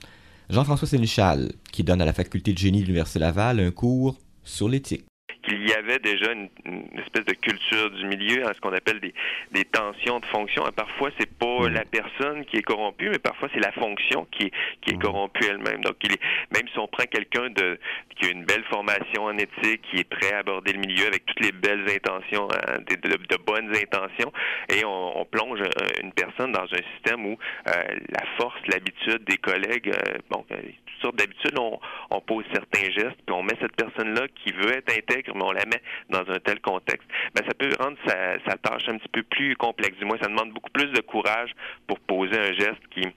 Jean-François 0.49 0.87
Sénéchal, 0.87 1.51
qui 1.73 1.83
donne 1.83 2.01
à 2.01 2.05
la 2.05 2.13
faculté 2.13 2.53
de 2.53 2.57
génie 2.57 2.81
de 2.81 2.85
l'Université 2.85 3.19
Laval 3.19 3.59
un 3.59 3.71
cours 3.71 4.15
sur 4.45 4.69
l'éthique 4.69 5.03
qu'il 5.47 5.67
y 5.67 5.73
avait 5.73 5.99
déjà 5.99 6.31
une, 6.31 6.49
espèce 6.97 7.25
de 7.25 7.33
culture 7.33 7.89
du 7.91 8.05
milieu, 8.05 8.45
à 8.45 8.53
ce 8.53 8.59
qu'on 8.59 8.73
appelle 8.73 8.99
des, 8.99 9.13
des, 9.51 9.65
tensions 9.65 10.19
de 10.19 10.25
fonction. 10.25 10.67
Et 10.67 10.71
parfois, 10.71 11.09
c'est 11.19 11.31
pas 11.37 11.61
mm. 11.61 11.73
la 11.73 11.85
personne 11.85 12.45
qui 12.45 12.57
est 12.57 12.61
corrompue, 12.61 13.09
mais 13.09 13.19
parfois 13.19 13.49
c'est 13.53 13.59
la 13.59 13.71
fonction 13.71 14.27
qui 14.31 14.47
est, 14.47 14.51
qui 14.81 14.91
est 14.91 14.97
mm. 14.97 14.99
corrompue 14.99 15.45
elle-même. 15.45 15.81
Donc, 15.81 15.95
il 16.03 16.13
est, 16.13 16.21
même 16.53 16.67
si 16.67 16.79
on 16.79 16.87
prend 16.87 17.05
quelqu'un 17.05 17.49
de 17.49 17.79
qui 18.19 18.27
a 18.27 18.31
une 18.31 18.45
belle 18.45 18.63
formation 18.65 19.23
en 19.25 19.37
éthique, 19.37 19.81
qui 19.89 19.99
est 19.99 20.09
prêt 20.09 20.33
à 20.33 20.39
aborder 20.39 20.73
le 20.73 20.79
milieu 20.79 21.07
avec 21.07 21.25
toutes 21.25 21.39
les 21.39 21.51
belles 21.51 21.85
intentions, 21.89 22.47
hein, 22.51 22.77
de, 22.89 22.95
de, 22.95 23.37
bonnes 23.45 23.69
intentions, 23.75 24.31
et 24.69 24.83
on, 24.85 25.19
on, 25.19 25.25
plonge 25.25 25.61
euh, 25.61 26.01
une 26.03 26.13
personne 26.13 26.51
dans 26.51 26.63
un 26.63 26.83
système 26.95 27.25
où 27.25 27.37
euh, 27.67 27.71
la 28.09 28.25
force, 28.37 28.59
l'habitude 28.67 29.23
des 29.25 29.37
collègues, 29.37 29.89
euh, 29.89 30.17
bon, 30.29 30.45
toutes 30.49 31.01
sortes 31.01 31.15
d'habitudes, 31.15 31.57
on, 31.59 31.79
on 32.09 32.21
pose 32.21 32.45
certains 32.53 32.89
gestes, 32.91 33.19
puis 33.25 33.35
on 33.35 33.43
met 33.43 33.55
cette 33.61 33.75
personne-là 33.75 34.27
qui 34.43 34.51
veut 34.51 34.75
être 34.75 34.91
intègre 34.91 35.33
mais 35.35 35.43
on 35.43 35.51
la 35.51 35.65
met 35.65 35.81
dans 36.09 36.29
un 36.31 36.39
tel 36.39 36.59
contexte, 36.59 37.07
ben, 37.35 37.43
ça 37.47 37.53
peut 37.53 37.69
rendre 37.79 37.97
sa, 38.05 38.39
sa 38.49 38.57
tâche 38.57 38.87
un 38.87 38.97
petit 38.97 39.09
peu 39.09 39.23
plus 39.23 39.55
complexe. 39.55 39.97
Du 39.97 40.05
moins, 40.05 40.17
ça 40.21 40.27
demande 40.27 40.51
beaucoup 40.51 40.71
plus 40.71 40.91
de 40.91 41.01
courage 41.01 41.51
pour 41.87 41.99
poser 41.99 42.37
un 42.37 42.53
geste 42.53 42.81
qui 42.91 43.05
euh, 43.05 43.11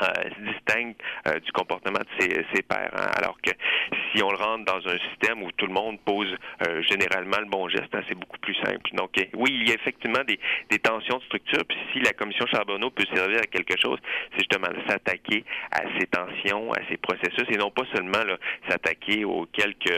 se 0.00 0.52
distingue 0.52 0.94
euh, 1.26 1.38
du 1.40 1.52
comportement 1.52 2.00
de 2.00 2.08
ses, 2.18 2.44
ses 2.54 2.62
pairs. 2.62 2.92
Alors 3.16 3.36
que 3.42 3.50
si 4.12 4.22
on 4.22 4.30
le 4.30 4.36
rentre 4.36 4.64
dans 4.64 4.88
un 4.88 4.98
système 5.10 5.42
où 5.42 5.50
tout 5.52 5.66
le 5.66 5.72
monde 5.72 5.98
pose 6.04 6.28
euh, 6.66 6.82
généralement 6.82 7.38
le 7.38 7.46
bon 7.46 7.68
geste, 7.68 7.94
hein, 7.94 8.02
c'est 8.08 8.14
beaucoup 8.14 8.38
plus 8.38 8.54
simple. 8.56 8.90
Donc 8.94 9.10
oui, 9.34 9.50
il 9.52 9.68
y 9.68 9.72
a 9.72 9.74
effectivement 9.74 10.22
des, 10.26 10.38
des, 10.70 10.78
tensions 10.78 11.18
de 11.18 11.24
structure. 11.24 11.64
Puis 11.68 11.78
si 11.92 12.00
la 12.00 12.12
commission 12.12 12.46
Charbonneau 12.46 12.90
peut 12.90 13.06
servir 13.14 13.38
à 13.38 13.46
quelque 13.46 13.78
chose, 13.80 13.98
c'est 14.32 14.40
justement 14.40 14.68
de 14.68 14.88
s'attaquer 14.88 15.44
à 15.70 15.82
ces 15.98 16.06
tensions, 16.06 16.72
à 16.72 16.80
ces 16.88 16.96
processus, 16.96 17.44
et 17.48 17.56
non 17.56 17.70
pas 17.70 17.84
seulement 17.94 18.22
s'attaquer 18.68 19.24
aux 19.24 19.46
quelques 19.46 19.92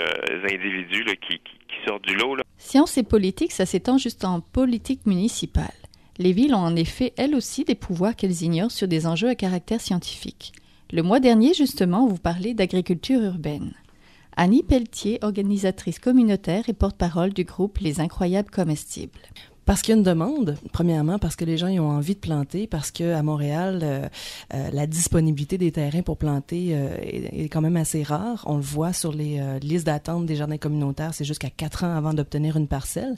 individus 0.50 1.04
là, 1.04 1.14
qui, 1.16 1.38
qui, 1.38 1.58
qui, 1.68 1.76
sortent 1.86 2.04
du 2.04 2.16
lot. 2.16 2.36
Là. 2.36 2.44
Science 2.58 2.98
et 2.98 3.02
politique, 3.02 3.52
ça 3.52 3.66
s'étend 3.66 3.98
juste 3.98 4.24
en 4.24 4.40
politique 4.40 5.06
municipale. 5.06 5.85
Les 6.18 6.32
villes 6.32 6.54
ont 6.54 6.58
en 6.58 6.76
effet, 6.76 7.12
elles 7.16 7.34
aussi, 7.34 7.64
des 7.64 7.74
pouvoirs 7.74 8.16
qu'elles 8.16 8.42
ignorent 8.42 8.70
sur 8.70 8.88
des 8.88 9.06
enjeux 9.06 9.28
à 9.28 9.34
caractère 9.34 9.80
scientifique. 9.80 10.52
Le 10.92 11.02
mois 11.02 11.20
dernier, 11.20 11.52
justement, 11.52 12.06
vous 12.06 12.18
parlez 12.18 12.54
d'agriculture 12.54 13.20
urbaine. 13.20 13.74
Annie 14.36 14.62
Pelletier, 14.62 15.18
organisatrice 15.22 15.98
communautaire 15.98 16.68
et 16.68 16.74
porte-parole 16.74 17.32
du 17.32 17.44
groupe 17.44 17.78
Les 17.78 18.00
Incroyables 18.00 18.50
Comestibles. 18.50 19.18
Parce 19.66 19.82
qu'il 19.82 19.92
y 19.92 19.94
a 19.94 19.98
une 19.98 20.04
demande, 20.04 20.56
premièrement, 20.72 21.18
parce 21.18 21.34
que 21.34 21.44
les 21.44 21.58
gens 21.58 21.66
ont 21.66 21.90
envie 21.90 22.14
de 22.14 22.20
planter, 22.20 22.68
parce 22.68 22.92
que 22.92 23.14
à 23.14 23.22
Montréal, 23.24 23.80
euh, 23.82 24.08
euh, 24.54 24.70
la 24.72 24.86
disponibilité 24.86 25.58
des 25.58 25.72
terrains 25.72 26.02
pour 26.02 26.18
planter 26.18 26.68
euh, 26.70 26.96
est, 27.02 27.48
quand 27.48 27.62
même 27.62 27.76
assez 27.76 28.04
rare. 28.04 28.44
On 28.46 28.56
le 28.56 28.62
voit 28.62 28.92
sur 28.92 29.12
les 29.12 29.42
listes 29.60 29.86
d'attente 29.86 30.24
des 30.24 30.36
jardins 30.36 30.56
communautaires, 30.56 31.14
c'est 31.14 31.24
jusqu'à 31.24 31.50
quatre 31.50 31.82
ans 31.82 31.96
avant 31.96 32.14
d'obtenir 32.14 32.56
une 32.56 32.68
parcelle. 32.68 33.16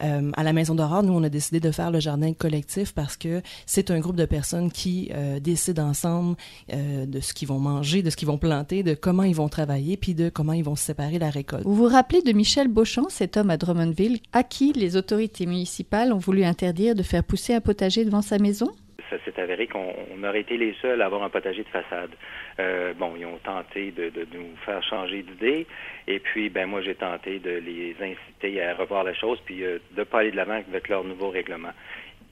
À 0.00 0.42
la 0.42 0.52
Maison 0.52 0.74
d'Aurore, 0.74 1.02
nous, 1.02 1.12
on 1.12 1.22
a 1.22 1.28
décidé 1.28 1.60
de 1.60 1.70
faire 1.70 1.90
le 1.90 2.00
jardin 2.00 2.32
collectif 2.32 2.92
parce 2.92 3.16
que 3.16 3.42
c'est 3.66 3.90
un 3.90 4.00
groupe 4.00 4.16
de 4.16 4.24
personnes 4.24 4.70
qui 4.70 5.10
décident 5.40 5.88
ensemble 5.88 6.36
de 6.68 7.20
ce 7.20 7.32
qu'ils 7.34 7.48
vont 7.48 7.58
manger, 7.58 8.02
de 8.02 8.10
ce 8.10 8.16
qu'ils 8.16 8.28
vont 8.28 8.38
planter, 8.38 8.82
de 8.82 8.94
comment 8.94 9.22
ils 9.22 9.34
vont 9.34 9.48
travailler, 9.48 9.96
puis 9.96 10.14
de 10.14 10.28
comment 10.28 10.52
ils 10.52 10.64
vont 10.64 10.76
se 10.76 10.84
séparer 10.84 11.18
la 11.18 11.30
récolte. 11.30 11.64
Vous 11.64 11.74
vous 11.74 11.88
rappelez 11.88 12.22
de 12.22 12.32
Michel 12.32 12.68
Beauchamp, 12.68 13.08
cet 13.08 13.36
homme 13.36 13.50
à 13.50 13.56
Drummondville, 13.56 14.20
à 14.32 14.42
qui 14.42 14.72
les 14.72 14.96
autorités 14.96 15.46
municipales 15.46 16.12
ont 16.12 16.18
voulu 16.18 16.44
interdire 16.44 16.94
de 16.94 17.02
faire 17.02 17.24
pousser 17.24 17.54
un 17.54 17.60
potager 17.60 18.04
devant 18.04 18.22
sa 18.22 18.38
maison? 18.38 18.70
Ça 19.10 19.16
s'est 19.24 19.40
avéré 19.40 19.66
qu'on 19.66 20.22
aurait 20.22 20.40
été 20.40 20.56
les 20.56 20.74
seuls 20.80 21.00
à 21.02 21.06
avoir 21.06 21.22
un 21.22 21.30
potager 21.30 21.62
de 21.62 21.68
façade. 21.68 22.10
Euh, 22.58 22.92
bon, 22.94 23.14
ils 23.16 23.26
ont 23.26 23.38
tenté 23.38 23.90
de, 23.90 24.10
nous 24.32 24.56
faire 24.64 24.82
changer 24.82 25.22
d'idée, 25.22 25.66
et 26.06 26.18
puis 26.18 26.48
ben 26.48 26.66
moi 26.66 26.80
j'ai 26.82 26.94
tenté 26.94 27.38
de 27.38 27.50
les 27.50 27.96
inciter 28.00 28.62
à 28.62 28.74
revoir 28.74 29.04
la 29.04 29.14
chose, 29.14 29.38
puis 29.44 29.64
euh, 29.64 29.78
de 29.92 30.04
pas 30.04 30.20
aller 30.20 30.30
de 30.30 30.36
l'avant 30.36 30.62
avec 30.68 30.88
leur 30.88 31.04
nouveau 31.04 31.30
règlement. 31.30 31.72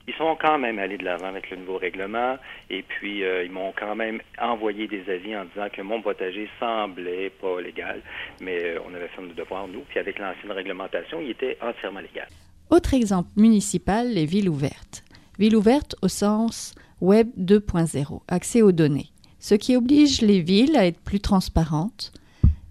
Ils 0.09 0.15
sont 0.15 0.37
quand 0.41 0.59
même 0.59 0.81
allés 0.81 0.99
de 0.99 1.05
l'avant 1.05 1.29
avec 1.29 1.49
le 1.51 1.59
nouveau 1.59 1.79
règlement 1.79 2.37
et 2.71 2.83
puis 2.83 3.23
euh, 3.23 3.45
ils 3.45 3.53
m'ont 3.53 3.73
quand 3.73 3.95
même 3.95 4.21
envoyé 4.41 4.89
des 4.89 5.09
avis 5.09 5.37
en 5.37 5.45
disant 5.45 5.69
que 5.73 5.81
mon 5.81 6.03
potager 6.03 6.49
semblait 6.59 7.31
pas 7.31 7.61
légal, 7.61 8.01
mais 8.41 8.65
euh, 8.65 8.81
on 8.85 8.95
avait 8.95 9.07
fait 9.09 9.23
notre 9.23 9.37
devoir, 9.37 9.69
nous, 9.69 9.83
puis 9.89 10.01
avec 10.01 10.19
l'ancienne 10.19 10.51
réglementation, 10.51 11.21
il 11.21 11.31
était 11.31 11.57
entièrement 11.61 12.01
légal. 12.01 12.27
Autre 12.71 12.95
exemple 12.95 13.29
municipal, 13.37 14.09
les 14.09 14.27
villes 14.27 14.49
ouvertes. 14.49 15.05
Villes 15.43 15.57
ouvertes 15.57 15.97
au 16.03 16.07
sens 16.07 16.73
Web 17.01 17.31
2.0, 17.37 18.21
accès 18.29 18.63
aux 18.63 18.71
données, 18.71 19.11
ce 19.41 19.57
qui 19.57 19.75
oblige 19.75 20.21
les 20.21 20.41
villes 20.41 20.77
à 20.77 20.87
être 20.87 21.01
plus 21.01 21.19
transparentes, 21.19 22.13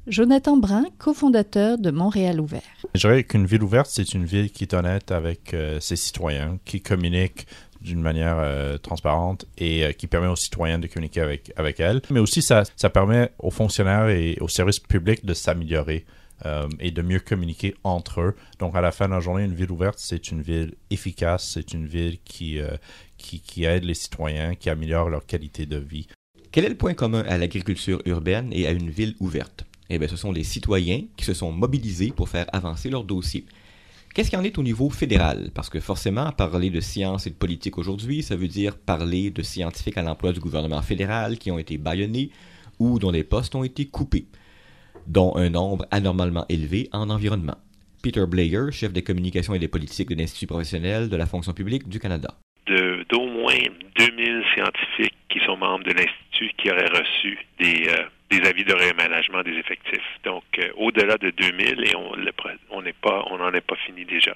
Jonathan 0.08 0.56
Brun, 0.56 0.86
cofondateur 0.98 1.78
de 1.78 1.92
Montréal 1.92 2.40
Ouvert. 2.40 2.62
Je 2.96 3.02
dirais 3.02 3.26
qu'une 3.26 3.46
ville 3.46 3.64
ouverte, 3.64 3.90
c'est 3.92 4.14
une 4.14 4.24
ville 4.24 4.52
qui 4.52 4.64
est 4.64 4.74
honnête 4.74 5.12
avec 5.12 5.54
euh, 5.54 5.82
ses 5.82 5.98
citoyens, 5.98 6.60
qui 6.64 6.80
communique 6.80 7.46
d'une 7.82 8.00
manière 8.00 8.38
euh, 8.40 8.78
transparente 8.78 9.46
et 9.58 9.84
euh, 9.84 9.92
qui 9.92 10.08
permet 10.08 10.28
aux 10.28 10.38
citoyens 10.38 10.80
de 10.80 10.88
communiquer 10.88 11.20
avec, 11.20 11.52
avec 11.58 11.82
elle. 11.82 12.02
Mais 12.10 12.22
aussi, 12.22 12.42
ça, 12.42 12.64
ça 12.78 12.90
permet 12.90 13.32
aux 13.40 13.52
fonctionnaires 13.52 14.08
et 14.08 14.38
aux 14.40 14.48
services 14.48 14.80
publics 14.80 15.26
de 15.26 15.34
s'améliorer 15.34 16.06
et 16.80 16.92
de 16.92 17.02
mieux 17.02 17.20
communiquer 17.20 17.76
entre 17.84 18.22
eux. 18.22 18.36
Donc, 18.60 18.76
à 18.76 18.82
la 18.82 18.92
fin 18.92 19.08
de 19.08 19.14
la 19.14 19.20
journée, 19.20 19.44
une 19.44 19.54
ville 19.54 19.72
ouverte, 19.72 20.00
c'est 20.00 20.32
une 20.32 20.42
ville 20.42 20.74
efficace, 20.90 21.52
c'est 21.54 21.74
une 21.74 21.86
ville 21.86 22.20
qui, 22.24 22.60
qui, 23.18 23.40
qui 23.40 23.64
aide 23.66 23.84
les 23.84 23.94
citoyens, 23.94 24.56
qui 24.56 24.70
améliore 24.70 25.10
leur 25.10 25.26
qualité 25.26 25.66
de 25.66 25.78
vie. 25.78 26.08
Quel 26.52 26.66
est 26.66 26.70
le 26.70 26.78
point 26.78 26.94
commun 26.94 27.24
à 27.28 27.38
l'agriculture 27.38 28.02
urbaine 28.06 28.50
et 28.52 28.68
à 28.68 28.72
une 28.72 28.90
ville 28.90 29.16
ouverte? 29.20 29.66
eh 29.94 30.00
bien, 30.00 30.08
ce 30.08 30.16
sont 30.16 30.32
les 30.32 30.46
citoyens 30.46 31.04
qui 31.18 31.26
se 31.26 31.34
sont 31.34 31.52
mobilisés 31.52 32.14
pour 32.16 32.30
faire 32.30 32.46
avancer 32.54 32.90
leur 32.90 33.04
dossier. 33.04 33.46
Qu'est-ce 34.14 34.30
qu'il 34.30 34.40
en 34.40 34.44
est 34.44 34.58
au 34.58 34.64
niveau 34.64 34.90
fédéral? 34.90 35.52
Parce 35.54 35.70
que 35.70 35.82
forcément, 35.82 36.32
parler 36.32 36.70
de 36.70 36.80
science 36.80 37.28
et 37.28 37.30
de 37.30 37.36
politique 37.36 37.78
aujourd'hui, 37.78 38.24
ça 38.24 38.38
veut 38.38 38.48
dire 38.48 38.78
parler 38.78 39.32
de 39.32 39.42
scientifiques 39.42 39.98
à 39.98 40.02
l'emploi 40.02 40.32
du 40.32 40.40
gouvernement 40.40 40.82
fédéral 40.82 41.38
qui 41.38 41.52
ont 41.52 41.60
été 41.60 41.78
baïonnés 41.78 42.32
ou 42.80 43.00
dont 43.00 43.12
les 43.12 43.26
postes 43.26 43.54
ont 43.54 43.66
été 43.66 43.86
coupés, 43.86 44.28
dont 45.08 45.36
un 45.36 45.50
nombre 45.50 45.86
anormalement 45.92 46.46
élevé 46.50 46.90
en 46.92 47.10
environnement. 47.10 47.58
Peter 48.04 48.26
Blair, 48.28 48.72
chef 48.72 48.94
des 48.94 49.04
communications 49.04 49.54
et 49.54 49.60
des 49.60 49.68
politiques 49.68 50.10
de 50.10 50.16
l'Institut 50.16 50.48
professionnel 50.48 51.10
de 51.10 51.16
la 51.16 51.26
fonction 51.26 51.54
publique 51.54 51.88
du 51.88 52.00
Canada. 52.00 52.30
D'au 52.68 53.26
moins 53.26 53.60
2000 53.98 54.44
scientifiques 54.56 55.18
qui 55.30 55.40
sont 55.40 55.58
membres 55.58 55.84
de 55.84 55.92
l'Institut 55.92 56.52
qui 56.58 56.72
auraient 56.72 56.90
reçu 56.90 57.38
des, 57.60 57.88
euh, 57.90 58.48
avis 58.48 58.64
de 58.64 58.74
réaménagement 58.74 59.44
des 59.44 59.52
effectifs. 59.52 60.02
Donc, 60.24 60.44
euh, 60.58 60.70
au-delà 60.78 61.18
de 61.18 61.32
2000 61.32 61.84
et 61.84 61.96
on 61.96 62.16
n'en 62.78 63.54
est 63.54 63.62
pas 63.62 63.76
fini 63.86 64.06
déjà. 64.06 64.36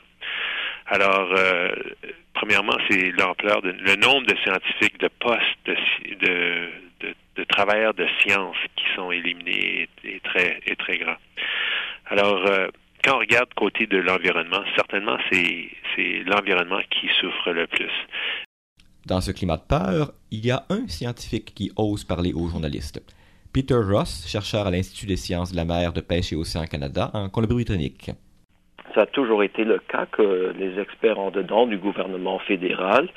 Alors, 0.88 1.34
euh, 1.36 1.70
premièrement, 2.34 2.78
c'est 2.90 3.12
l'ampleur, 3.12 3.62
le 3.64 3.96
nombre 3.96 4.28
de 4.28 4.36
scientifiques, 4.44 5.00
de 5.00 5.10
postes, 5.20 5.42
de, 5.66 6.70
de, 7.02 7.44
travailleurs 7.44 7.94
de 7.94 8.08
sciences 8.20 8.58
qui 8.76 8.86
sont 8.96 9.12
éliminés 9.12 9.88
est, 10.04 10.24
très, 10.24 10.60
est 10.66 10.80
très 10.80 10.98
grand. 10.98 11.16
Alors, 12.08 12.46
euh, 12.46 12.68
quand 13.04 13.16
on 13.16 13.20
regarde 13.20 13.50
côté 13.56 13.86
de 13.88 13.98
l'environnement, 13.98 14.64
certainement, 14.76 15.18
c'est, 15.32 15.70
c'est 15.96 16.24
l'environnement 16.26 16.82
qui 16.90 17.08
souffre 17.20 17.52
le 17.52 17.68
plus. 17.68 17.92
Dans 19.06 19.22
ce 19.22 19.32
climat 19.32 19.58
de 19.58 19.62
peur, 19.62 20.14
il 20.32 20.46
y 20.46 20.52
a 20.52 20.66
un 20.70 20.88
scientifique 20.88 21.54
qui 21.54 21.72
ose 21.76 22.04
parler 22.04 22.34
aux 22.34 22.48
journalistes. 22.48 23.02
Peter 23.54 23.76
Ross, 23.76 24.26
chercheur 24.28 24.68
à 24.68 24.72
l'Institut 24.72 25.06
des 25.06 25.16
sciences 25.16 25.52
de 25.52 25.56
la 25.56 25.64
mer, 25.64 25.94
de 25.94 26.02
pêche 26.02 26.34
et 26.34 26.36
océan 26.36 26.66
Canada, 26.66 27.12
en 27.14 27.30
Colombie-Britannique. 27.30 28.12
Ça 28.96 29.02
a 29.02 29.06
toujours 29.06 29.44
été 29.44 29.66
le 29.66 29.80
cas 29.80 30.06
que 30.10 30.54
les 30.58 30.80
experts 30.80 31.20
en 31.20 31.30
dedans 31.30 31.68
du 31.68 31.78
gouvernement 31.78 32.40
fédéral 32.40 33.10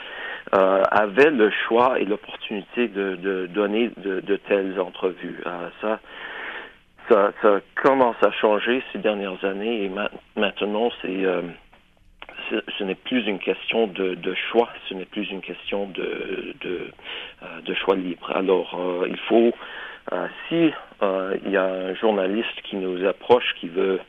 euh, 0.53 0.83
avaient 0.91 1.31
le 1.31 1.51
choix 1.51 2.01
et 2.01 2.05
l'opportunité 2.05 2.89
de, 2.89 3.47
donner 3.47 3.91
de, 3.97 4.37
telles 4.49 4.81
entrevues. 4.81 5.41
Euh, 5.47 5.69
ça, 5.81 6.01
ça, 7.41 7.61
commence 7.77 8.17
à 8.23 8.33
changer 8.33 8.83
ces 8.93 8.99
dernières 8.99 9.45
années 9.45 9.85
et 9.85 9.91
maintenant 10.37 10.91
c'est 11.01 11.25
euh, 11.25 11.43
ce 12.79 12.85
n'est 12.85 12.97
plus 12.97 13.27
une 13.27 13.39
question 13.39 13.87
de, 13.87 14.35
choix, 14.51 14.69
ce 14.89 14.95
n'est 14.95 15.05
plus 15.05 15.31
une 15.31 15.43
question 15.43 15.87
de, 15.89 17.75
choix 17.75 17.95
libre. 17.95 18.33
Alors, 18.35 19.05
il 19.07 19.19
faut 19.29 19.53
si 20.49 20.73
euh, 21.03 21.37
il 21.45 21.53
y 21.53 21.57
a 21.57 21.65
un 21.65 21.95
journaliste 21.95 22.63
qui 22.65 22.77
nous 22.77 23.05
approche, 23.07 23.55
qui 23.61 23.69
veut 23.69 24.01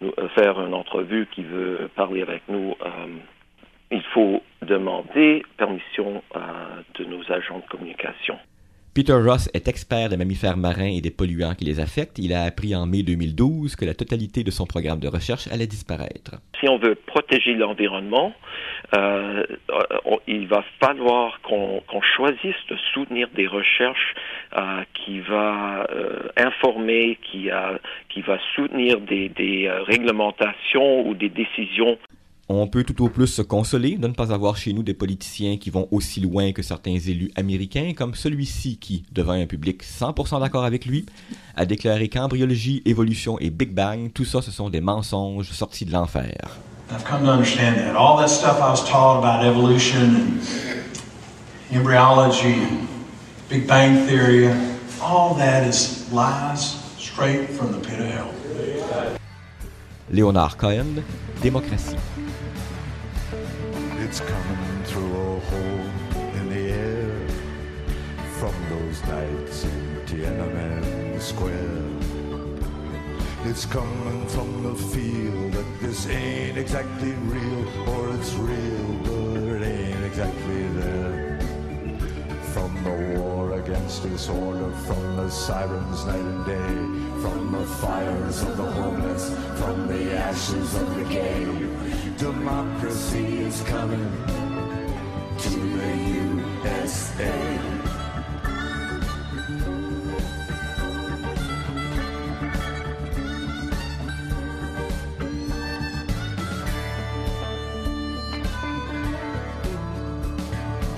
nous 0.00 0.12
euh, 0.18 0.28
faire 0.30 0.60
une 0.60 0.74
entrevue, 0.74 1.26
qui 1.32 1.42
veut 1.42 1.88
parler 1.94 2.22
avec 2.22 2.42
nous, 2.48 2.74
il 3.90 4.02
faut 4.14 4.42
demander 4.62 5.42
permission 5.56 6.22
de 6.94 7.04
nos 7.04 7.32
agents 7.32 7.58
de 7.58 7.66
communication. 7.70 8.38
Peter 8.98 9.12
Ross 9.12 9.48
est 9.54 9.68
expert 9.68 10.08
des 10.08 10.16
mammifères 10.16 10.56
marins 10.56 10.90
et 10.96 11.00
des 11.00 11.12
polluants 11.12 11.54
qui 11.54 11.64
les 11.64 11.78
affectent. 11.78 12.18
Il 12.18 12.32
a 12.32 12.42
appris 12.42 12.74
en 12.74 12.84
mai 12.84 13.04
2012 13.04 13.76
que 13.76 13.84
la 13.84 13.94
totalité 13.94 14.42
de 14.42 14.50
son 14.50 14.66
programme 14.66 14.98
de 14.98 15.06
recherche 15.06 15.46
allait 15.52 15.68
disparaître. 15.68 16.32
Si 16.58 16.68
on 16.68 16.78
veut 16.78 16.96
protéger 16.96 17.54
l'environnement, 17.54 18.32
euh, 18.96 19.44
il 20.26 20.48
va 20.48 20.64
falloir 20.80 21.40
qu'on 21.42 22.02
choisisse 22.16 22.56
de 22.68 22.76
soutenir 22.92 23.28
des 23.36 23.46
recherches 23.46 24.16
euh, 24.56 24.82
qui 24.94 25.20
va 25.20 25.86
euh, 25.92 26.30
informer, 26.36 27.18
qui, 27.22 27.52
a, 27.52 27.78
qui 28.08 28.22
va 28.22 28.40
soutenir 28.56 29.00
des, 29.00 29.28
des 29.28 29.70
réglementations 29.86 31.06
ou 31.06 31.14
des 31.14 31.28
décisions 31.28 31.98
on 32.48 32.66
peut 32.66 32.82
tout 32.82 33.04
au 33.04 33.08
plus 33.08 33.26
se 33.26 33.42
consoler 33.42 33.96
de 33.96 34.08
ne 34.08 34.14
pas 34.14 34.32
avoir 34.32 34.56
chez 34.56 34.72
nous 34.72 34.82
des 34.82 34.94
politiciens 34.94 35.58
qui 35.58 35.68
vont 35.68 35.86
aussi 35.90 36.20
loin 36.20 36.52
que 36.52 36.62
certains 36.62 36.96
élus 36.96 37.30
américains, 37.36 37.92
comme 37.94 38.14
celui-ci 38.14 38.78
qui, 38.78 39.04
devant 39.12 39.32
un 39.32 39.46
public 39.46 39.84
100% 39.84 40.40
d'accord 40.40 40.64
avec 40.64 40.86
lui, 40.86 41.04
a 41.56 41.66
déclaré 41.66 42.08
qu'embryologie, 42.08 42.82
évolution 42.86 43.38
et 43.38 43.50
Big 43.50 43.72
Bang, 43.72 44.10
tout 44.12 44.24
ça 44.24 44.40
ce 44.40 44.50
sont 44.50 44.70
des 44.70 44.80
mensonges 44.80 45.50
sortis 45.50 45.84
de 45.84 45.92
l'enfer. 45.92 46.58
I've 46.90 47.04
come 47.04 47.24
to 47.24 47.30
understand 47.30 47.76
that. 47.76 47.94
All 47.96 48.16
that 48.16 48.28
stuff 48.28 48.58
I 48.60 48.70
was 48.70 48.82
taught 48.82 49.18
about 49.18 49.44
evolution 49.44 50.16
and 50.16 50.40
embryology 51.70 52.54
and 52.54 52.88
Big 53.50 53.66
Bang 53.66 54.06
theory, 54.06 54.48
all 55.02 55.34
that 55.34 55.68
is 55.68 56.10
lies 56.10 56.76
straight 56.96 57.50
from 57.50 57.72
the 57.72 57.78
pit 57.78 58.00
of 58.00 58.06
hell. 58.06 58.32
Léonard 60.10 60.56
Cohen, 60.56 61.02
Démocratie. 61.42 61.96
It's 64.08 64.20
coming 64.20 64.84
through 64.84 65.04
a 65.04 65.38
hole 65.38 65.90
in 66.38 66.48
the 66.48 66.72
air 66.72 67.28
from 68.38 68.54
those 68.70 69.02
nights 69.04 69.64
in 69.64 70.00
Tiananmen 70.06 71.20
Square. 71.20 71.84
It's 73.44 73.66
coming 73.66 74.26
from 74.28 74.62
the 74.62 74.74
feel 74.74 75.50
that 75.50 75.80
this 75.82 76.08
ain't 76.08 76.56
exactly 76.56 77.12
real, 77.12 77.68
or 77.90 78.14
it's 78.14 78.32
real, 78.32 78.88
but 79.04 79.42
it 79.42 79.62
ain't 79.62 80.04
exactly 80.06 80.68
there. 80.80 81.38
From 82.54 82.82
the 82.84 83.20
war 83.20 83.58
against 83.58 84.04
disorder, 84.04 84.72
from 84.86 85.16
the 85.16 85.28
sirens 85.28 86.06
night 86.06 86.18
and 86.18 86.46
day, 86.46 87.20
from 87.20 87.52
the 87.52 87.66
fires 87.76 88.42
of 88.42 88.56
the 88.56 88.70
homeless, 88.72 89.28
from 89.60 89.86
the 89.86 90.16
ashes 90.16 90.74
of 90.76 90.94
the 90.96 91.04
gay. 91.04 92.07
Democracy 92.18 93.42
is 93.42 93.62
coming 93.62 94.10
to 95.38 95.50
the 95.50 95.96
USA. 96.74 97.58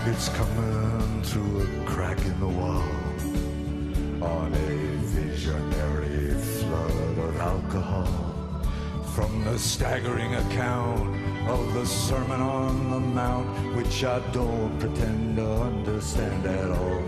It's 0.07 0.31
coming 0.31 1.23
through 1.23 1.61
a 1.61 1.85
crack 1.85 2.19
in 2.25 2.41
the 2.41 2.49
wall 2.49 2.83
on 4.23 4.55
a 4.55 4.97
visionary 5.05 6.33
flood 6.33 7.19
of 7.19 7.37
alcohol 7.37 8.31
from 9.15 9.45
the 9.45 9.59
staggering 9.59 10.35
account 10.37 11.10
of 11.53 11.75
the 11.75 11.85
Sermon 11.85 12.41
on 12.41 12.91
the 12.91 13.01
Mount, 13.01 13.77
which 13.77 14.05
I 14.05 14.19
don't 14.33 14.79
pretend 14.79 15.37
to 15.37 15.47
understand 15.71 16.47
at 16.47 16.71
all. 16.71 17.03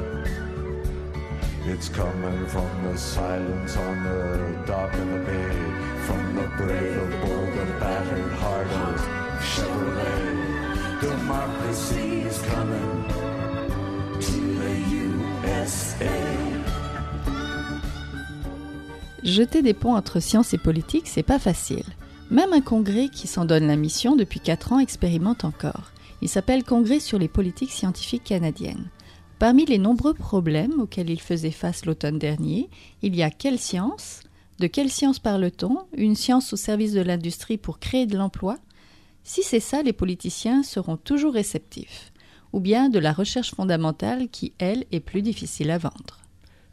It's 1.72 1.88
coming 1.88 2.46
from 2.48 2.70
the 2.84 2.98
silence 2.98 3.76
on 3.76 4.02
the 4.02 4.64
dock 4.66 4.92
of 4.94 5.08
the 5.14 5.20
bay, 5.30 5.54
from 6.06 6.22
the 6.36 6.48
brave, 6.58 6.94
the 6.94 7.18
bold, 7.22 7.52
the 7.58 7.66
battered 7.78 8.32
heart 8.42 8.70
of 8.84 8.94
Chevrolet. 9.50 11.00
Democracy 11.00 12.22
is 12.22 12.38
coming 12.42 13.02
Jeter 19.22 19.62
des 19.62 19.72
ponts 19.72 19.94
entre 19.94 20.20
science 20.20 20.52
et 20.52 20.58
politique, 20.58 21.06
c'est 21.06 21.22
pas 21.22 21.38
facile. 21.38 21.84
Même 22.32 22.54
un 22.54 22.62
congrès 22.62 23.10
qui 23.10 23.26
s'en 23.26 23.44
donne 23.44 23.66
la 23.66 23.76
mission 23.76 24.16
depuis 24.16 24.40
4 24.40 24.72
ans 24.72 24.78
expérimente 24.78 25.44
encore. 25.44 25.92
Il 26.22 26.30
s'appelle 26.30 26.64
Congrès 26.64 26.98
sur 26.98 27.18
les 27.18 27.28
politiques 27.28 27.72
scientifiques 27.72 28.24
canadiennes. 28.24 28.88
Parmi 29.38 29.66
les 29.66 29.76
nombreux 29.76 30.14
problèmes 30.14 30.80
auxquels 30.80 31.10
il 31.10 31.20
faisait 31.20 31.50
face 31.50 31.84
l'automne 31.84 32.18
dernier, 32.18 32.70
il 33.02 33.14
y 33.14 33.22
a 33.22 33.28
quelle 33.28 33.58
science? 33.58 34.20
De 34.60 34.66
quelle 34.66 34.88
science 34.88 35.18
parle-t-on? 35.18 35.80
Une 35.94 36.14
science 36.14 36.54
au 36.54 36.56
service 36.56 36.94
de 36.94 37.02
l'industrie 37.02 37.58
pour 37.58 37.78
créer 37.78 38.06
de 38.06 38.16
l'emploi? 38.16 38.56
Si 39.24 39.42
c'est 39.42 39.60
ça, 39.60 39.82
les 39.82 39.92
politiciens 39.92 40.62
seront 40.62 40.96
toujours 40.96 41.34
réceptifs. 41.34 42.14
Ou 42.54 42.60
bien 42.60 42.88
de 42.88 42.98
la 42.98 43.12
recherche 43.12 43.54
fondamentale 43.54 44.30
qui, 44.30 44.54
elle, 44.56 44.86
est 44.90 45.00
plus 45.00 45.20
difficile 45.20 45.70
à 45.70 45.76
vendre. 45.76 46.21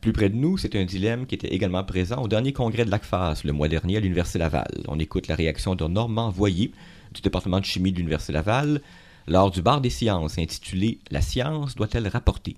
Plus 0.01 0.13
près 0.13 0.29
de 0.29 0.35
nous, 0.35 0.57
c'est 0.57 0.77
un 0.77 0.85
dilemme 0.85 1.25
qui 1.25 1.35
était 1.35 1.53
également 1.53 1.83
présent 1.83 2.23
au 2.23 2.29
dernier 2.29 2.53
congrès 2.53 2.85
de 2.85 2.91
l'ACFAS 2.91 3.41
le 3.43 3.51
mois 3.51 3.67
dernier 3.67 3.97
à 3.97 3.99
l'Université 3.99 4.39
Laval. 4.39 4.71
On 4.87 4.97
écoute 4.97 5.27
la 5.27 5.35
réaction 5.35 5.75
de 5.75 5.85
Normand 5.85 6.29
Voyer 6.29 6.71
du 7.13 7.21
département 7.21 7.59
de 7.59 7.65
chimie 7.65 7.91
de 7.91 7.97
l'Université 7.97 8.31
Laval 8.31 8.81
lors 9.27 9.51
du 9.51 9.61
bar 9.61 9.81
des 9.81 9.89
sciences 9.89 10.37
intitulé 10.37 10.99
La 11.11 11.19
science 11.19 11.75
doit-elle 11.75 12.07
rapporter 12.07 12.55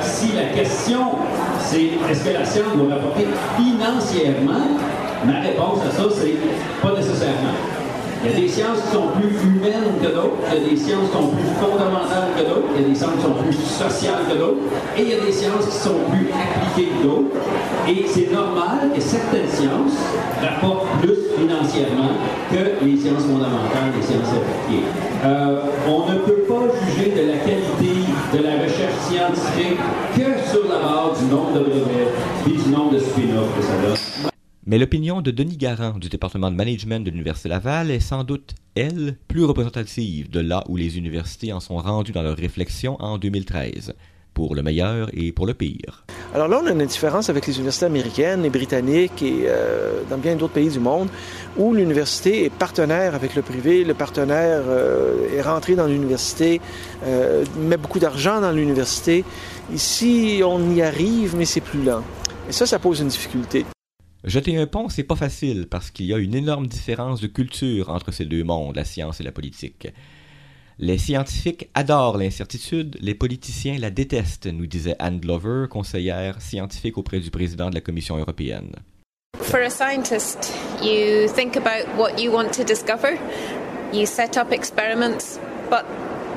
Si 0.00 0.32
la 0.36 0.46
question 0.50 1.16
c'est 1.58 1.86
est-ce 2.10 2.24
que 2.26 2.32
la 2.32 2.44
science 2.44 2.76
doit 2.76 2.94
rapporter 2.94 3.26
financièrement, 3.56 4.78
ma 5.26 5.40
réponse 5.40 5.80
à 5.82 5.90
ça 5.90 6.04
c'est 6.12 6.36
pas 6.80 6.94
nécessairement. 6.94 7.73
Il 8.24 8.30
y 8.30 8.32
a 8.32 8.40
des 8.40 8.48
sciences 8.48 8.80
qui 8.80 8.96
sont 8.96 9.08
plus 9.20 9.36
humaines 9.44 10.00
que 10.00 10.08
d'autres, 10.08 10.40
il 10.48 10.62
y 10.62 10.64
a 10.64 10.68
des 10.70 10.76
sciences 10.78 11.12
qui 11.12 11.12
sont 11.12 11.28
plus 11.28 11.52
fondamentales 11.60 12.32
que 12.32 12.40
d'autres, 12.40 12.72
il 12.74 12.80
y 12.80 12.84
a 12.86 12.88
des 12.88 12.94
sciences 12.94 13.16
qui 13.16 13.22
sont 13.22 13.36
plus 13.36 13.52
sociales 13.52 14.24
que 14.30 14.38
d'autres, 14.38 14.64
et 14.96 15.02
il 15.02 15.08
y 15.10 15.12
a 15.12 15.20
des 15.20 15.32
sciences 15.32 15.66
qui 15.68 15.76
sont 15.76 16.00
plus 16.08 16.32
appliquées 16.32 16.88
que 16.88 17.04
d'autres. 17.04 17.36
Et 17.86 18.06
c'est 18.08 18.32
normal 18.32 18.88
que 18.96 19.00
certaines 19.02 19.48
sciences 19.48 20.00
rapportent 20.40 20.88
plus 21.02 21.20
financièrement 21.36 22.16
que 22.48 22.80
les 22.80 22.96
sciences 22.96 23.28
fondamentales, 23.28 23.92
les 23.92 24.00
sciences 24.00 24.32
appliquées. 24.32 24.88
Euh, 25.24 25.60
on 25.84 26.08
ne 26.08 26.16
peut 26.24 26.48
pas 26.48 26.64
juger 26.80 27.12
de 27.12 27.28
la 27.28 27.36
qualité 27.44 28.08
de 28.32 28.40
la 28.40 28.64
recherche 28.64 28.96
scientifique 29.04 29.76
que 30.16 30.32
sur 30.48 30.64
la 30.64 30.80
base 30.80 31.20
du 31.20 31.28
nombre 31.28 31.52
de 31.52 31.60
brevets 31.60 32.08
et 32.48 32.56
du 32.56 32.70
nombre 32.70 32.92
de 32.92 33.00
spin-offs 33.00 33.52
que 33.52 33.62
ça 33.62 33.76
donne. 33.84 34.33
Mais 34.66 34.78
l'opinion 34.78 35.20
de 35.20 35.30
Denis 35.30 35.58
Garand 35.58 35.98
du 35.98 36.08
département 36.08 36.50
de 36.50 36.56
management 36.56 37.04
de 37.04 37.10
l'Université 37.10 37.50
Laval 37.50 37.90
est 37.90 38.00
sans 38.00 38.24
doute, 38.24 38.54
elle, 38.74 39.18
plus 39.28 39.44
représentative 39.44 40.30
de 40.30 40.40
là 40.40 40.64
où 40.70 40.76
les 40.76 40.96
universités 40.96 41.52
en 41.52 41.60
sont 41.60 41.76
rendues 41.76 42.12
dans 42.12 42.22
leur 42.22 42.38
réflexion 42.38 42.96
en 42.98 43.18
2013 43.18 43.92
pour 44.32 44.54
le 44.54 44.62
meilleur 44.62 45.10
et 45.12 45.32
pour 45.32 45.46
le 45.46 45.52
pire. 45.52 46.06
Alors 46.34 46.48
là, 46.48 46.60
on 46.62 46.66
a 46.66 46.70
une 46.70 46.86
différence 46.86 47.28
avec 47.28 47.46
les 47.46 47.56
universités 47.56 47.84
américaines 47.84 48.42
et 48.46 48.48
britanniques 48.48 49.22
et 49.22 49.44
euh, 49.44 50.00
dans 50.08 50.16
bien 50.16 50.34
d'autres 50.34 50.54
pays 50.54 50.70
du 50.70 50.80
monde 50.80 51.08
où 51.58 51.74
l'université 51.74 52.46
est 52.46 52.50
partenaire 52.50 53.14
avec 53.14 53.34
le 53.34 53.42
privé, 53.42 53.84
le 53.84 53.92
partenaire 53.92 54.62
euh, 54.66 55.36
est 55.36 55.42
rentré 55.42 55.76
dans 55.76 55.86
l'université, 55.86 56.62
euh, 57.04 57.44
met 57.58 57.76
beaucoup 57.76 57.98
d'argent 57.98 58.40
dans 58.40 58.50
l'université. 58.50 59.26
Ici, 59.74 60.40
on 60.42 60.74
y 60.74 60.80
arrive, 60.80 61.36
mais 61.36 61.44
c'est 61.44 61.60
plus 61.60 61.82
lent. 61.82 62.02
Et 62.48 62.52
ça, 62.52 62.64
ça 62.64 62.78
pose 62.78 63.00
une 63.00 63.08
difficulté. 63.08 63.66
Jeter 64.24 64.56
un 64.56 64.66
pont, 64.66 64.88
c'est 64.88 65.02
pas 65.02 65.16
facile 65.16 65.66
parce 65.68 65.90
qu'il 65.90 66.06
y 66.06 66.14
a 66.14 66.18
une 66.18 66.34
énorme 66.34 66.66
différence 66.66 67.20
de 67.20 67.26
culture 67.26 67.90
entre 67.90 68.10
ces 68.10 68.24
deux 68.24 68.42
mondes, 68.42 68.74
la 68.74 68.84
science 68.84 69.20
et 69.20 69.22
la 69.22 69.32
politique. 69.32 69.88
Les 70.78 70.96
scientifiques 70.96 71.68
adorent 71.74 72.16
l'incertitude, 72.16 72.96
les 73.00 73.14
politiciens 73.14 73.78
la 73.78 73.90
détestent, 73.90 74.46
nous 74.46 74.66
disait 74.66 74.96
Anne 74.98 75.20
Glover, 75.20 75.66
conseillère 75.68 76.40
scientifique 76.40 76.96
auprès 76.96 77.20
du 77.20 77.30
président 77.30 77.68
de 77.68 77.74
la 77.74 77.82
Commission 77.82 78.16
européenne. 78.16 78.72
For 79.42 79.60
a 79.60 79.68
scientist, 79.68 80.54
you 80.82 81.28
think 81.28 81.56
about 81.56 81.86
what 81.98 82.18
you 82.18 82.32
want 82.32 82.50
to 82.52 82.64
discover, 82.64 83.18
you 83.92 84.06
set 84.06 84.38
up 84.38 84.52
experiments, 84.52 85.38
but 85.68 85.84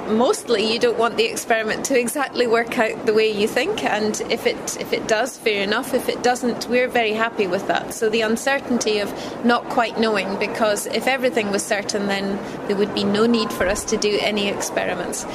mostly 0.10 0.74
you 0.74 0.80
don't 0.80 0.98
want 0.98 1.18
the 1.18 1.26
experiment 1.26 1.86
to 1.86 2.00
exactly 2.00 2.48
work 2.48 2.78
out 2.80 3.06
the 3.06 3.14
way 3.14 3.30
you 3.30 3.48
think 3.48 3.84
and 3.84 4.22
if 4.30 4.46
it 4.46 4.78
if 4.80 4.94
it 4.94 5.08
does 5.08 5.38
fair 5.38 5.64
enough 5.64 5.94
if 5.94 6.10
it 6.10 6.22
doesn't 6.24 6.68
we're 6.68 6.88
very 6.88 7.14
happy 7.14 7.48
with 7.48 7.68
that 7.68 7.94
so 7.94 8.10
the 8.10 8.22
uncertainty 8.22 9.00
of 9.00 9.10
not 9.46 9.64
quite 9.70 10.00
knowing 10.00 10.38
because 10.40 10.86
if 10.88 11.08
everything 11.08 11.52
was 11.52 11.64
certain 11.64 12.08
then 12.08 12.38
there 12.68 12.76
would 12.76 12.94
be 12.94 13.04
no 13.04 13.26
need 13.26 13.52
for 13.52 13.68
us 13.68 13.84
to 13.86 13.98
do 13.98 14.18
any 14.22 14.48
experiments 14.48 15.26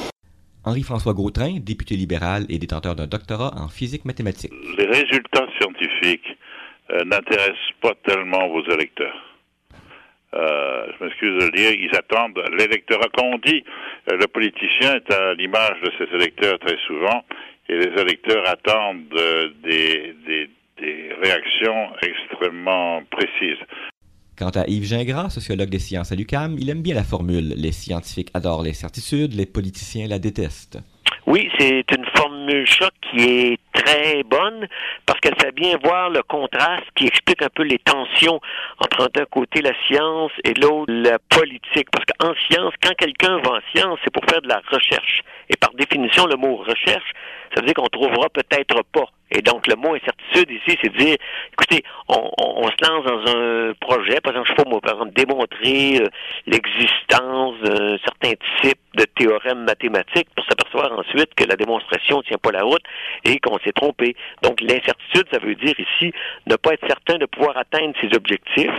Henri-François 0.65 1.13
Gautrin, 1.13 1.59
député 1.59 1.97
libéral 1.97 2.45
et 2.47 2.57
détenteur 2.57 2.95
d'un 2.95 3.05
doctorat 3.05 3.51
en 3.57 3.67
physique 3.67 4.05
mathématique. 4.05 4.53
Les 4.77 4.85
résultats 4.85 5.45
scientifiques 5.59 6.37
euh, 6.91 7.03
n'intéressent 7.03 7.73
pas 7.81 7.93
tellement 8.05 8.47
vos 8.47 8.63
électeurs. 8.71 9.32
Euh, 10.33 10.87
je 10.97 11.03
m'excuse 11.03 11.39
de 11.39 11.45
le 11.45 11.51
dire, 11.51 11.71
ils 11.71 11.95
attendent 11.95 12.41
l'électorat. 12.57 13.07
On 13.21 13.37
dit 13.37 13.63
euh, 14.11 14.17
le 14.17 14.27
politicien 14.27 14.95
est 14.95 15.13
à 15.13 15.33
l'image 15.33 15.79
de 15.81 15.91
ses 15.97 16.15
électeurs 16.15 16.57
très 16.59 16.77
souvent, 16.87 17.23
et 17.69 17.75
les 17.75 18.01
électeurs 18.01 18.47
attendent 18.47 19.13
euh, 19.15 19.49
des, 19.63 20.15
des, 20.25 20.49
des 20.79 21.13
réactions 21.21 21.89
extrêmement 22.01 23.03
précises. 23.11 23.59
Quant 24.43 24.61
à 24.61 24.67
Yves 24.67 24.83
Gingras, 24.83 25.29
sociologue 25.29 25.69
des 25.69 25.79
sciences 25.79 26.11
à 26.11 26.15
l'UCAM, 26.15 26.57
il 26.59 26.69
aime 26.69 26.81
bien 26.81 26.95
la 26.95 27.05
formule 27.05 27.53
Les 27.55 27.71
scientifiques 27.71 28.27
adorent 28.33 28.61
l'incertitude, 28.61 29.33
les 29.35 29.45
politiciens 29.45 30.05
la 30.09 30.19
détestent. 30.19 30.79
Oui, 31.25 31.49
c'est 31.57 31.85
une 31.95 32.05
formule 32.13 32.67
choc 32.67 32.91
qui 33.09 33.23
est 33.23 33.57
très 33.71 34.21
bonne 34.23 34.67
parce 35.05 35.21
qu'elle 35.21 35.39
fait 35.41 35.53
bien 35.53 35.77
voir 35.81 36.09
le 36.09 36.21
contraste 36.23 36.83
qui 36.97 37.05
explique 37.05 37.41
un 37.41 37.47
peu 37.55 37.63
les 37.63 37.79
tensions 37.79 38.41
entre 38.79 39.09
d'un 39.13 39.23
côté 39.31 39.61
la 39.61 39.71
science 39.87 40.31
et 40.43 40.51
de 40.51 40.59
l'autre 40.59 40.91
la 40.91 41.19
politique. 41.29 41.87
Parce 41.89 42.03
qu'en 42.03 42.33
science, 42.49 42.73
quand 42.83 42.93
quelqu'un 42.97 43.37
va 43.37 43.51
en 43.51 43.61
science, 43.73 43.97
c'est 44.03 44.11
pour 44.11 44.25
faire 44.29 44.41
de 44.41 44.49
la 44.49 44.61
recherche. 44.69 45.21
Et 45.49 45.55
par 45.55 45.73
définition, 45.75 46.25
le 46.25 46.35
mot 46.35 46.57
recherche, 46.57 47.13
ça 47.53 47.61
veut 47.61 47.67
dire 47.67 47.75
qu'on 47.75 47.87
trouvera 47.87 48.29
peut-être 48.29 48.83
pas. 48.91 49.05
Et 49.31 49.41
donc, 49.41 49.67
le 49.67 49.75
mot 49.75 49.95
incertitude 49.95 50.51
ici, 50.51 50.77
c'est 50.81 50.93
de 50.93 50.97
dire, 50.97 51.15
écoutez, 51.53 51.83
on, 52.07 52.29
on, 52.37 52.65
on, 52.65 52.67
se 52.67 52.87
lance 52.87 53.03
dans 53.03 53.31
un 53.31 53.73
projet, 53.79 54.21
par 54.21 54.31
exemple, 54.31 54.49
je 54.49 54.53
sais 54.53 54.63
pas 54.63 54.69
moi, 54.69 54.79
par 54.79 54.93
exemple, 54.93 55.13
démontrer 55.13 56.01
euh, 56.01 56.07
l'existence 56.45 57.59
d'un 57.61 57.97
certain 57.97 58.33
type 58.61 58.79
de 58.93 59.05
théorème 59.05 59.63
mathématique 59.63 60.27
pour 60.35 60.45
s'apercevoir 60.45 60.99
ensuite 60.99 61.33
que 61.35 61.45
la 61.45 61.55
démonstration 61.55 62.17
ne 62.17 62.23
tient 62.23 62.37
pas 62.37 62.51
la 62.51 62.63
route 62.63 62.83
et 63.23 63.39
qu'on 63.39 63.57
s'est 63.59 63.71
trompé. 63.71 64.15
Donc, 64.43 64.61
l'incertitude, 64.61 65.25
ça 65.31 65.39
veut 65.39 65.55
dire 65.55 65.73
ici 65.79 66.13
ne 66.45 66.55
pas 66.55 66.73
être 66.73 66.85
certain 66.87 67.17
de 67.17 67.25
pouvoir 67.25 67.57
atteindre 67.57 67.95
ses 68.01 68.15
objectifs, 68.15 68.69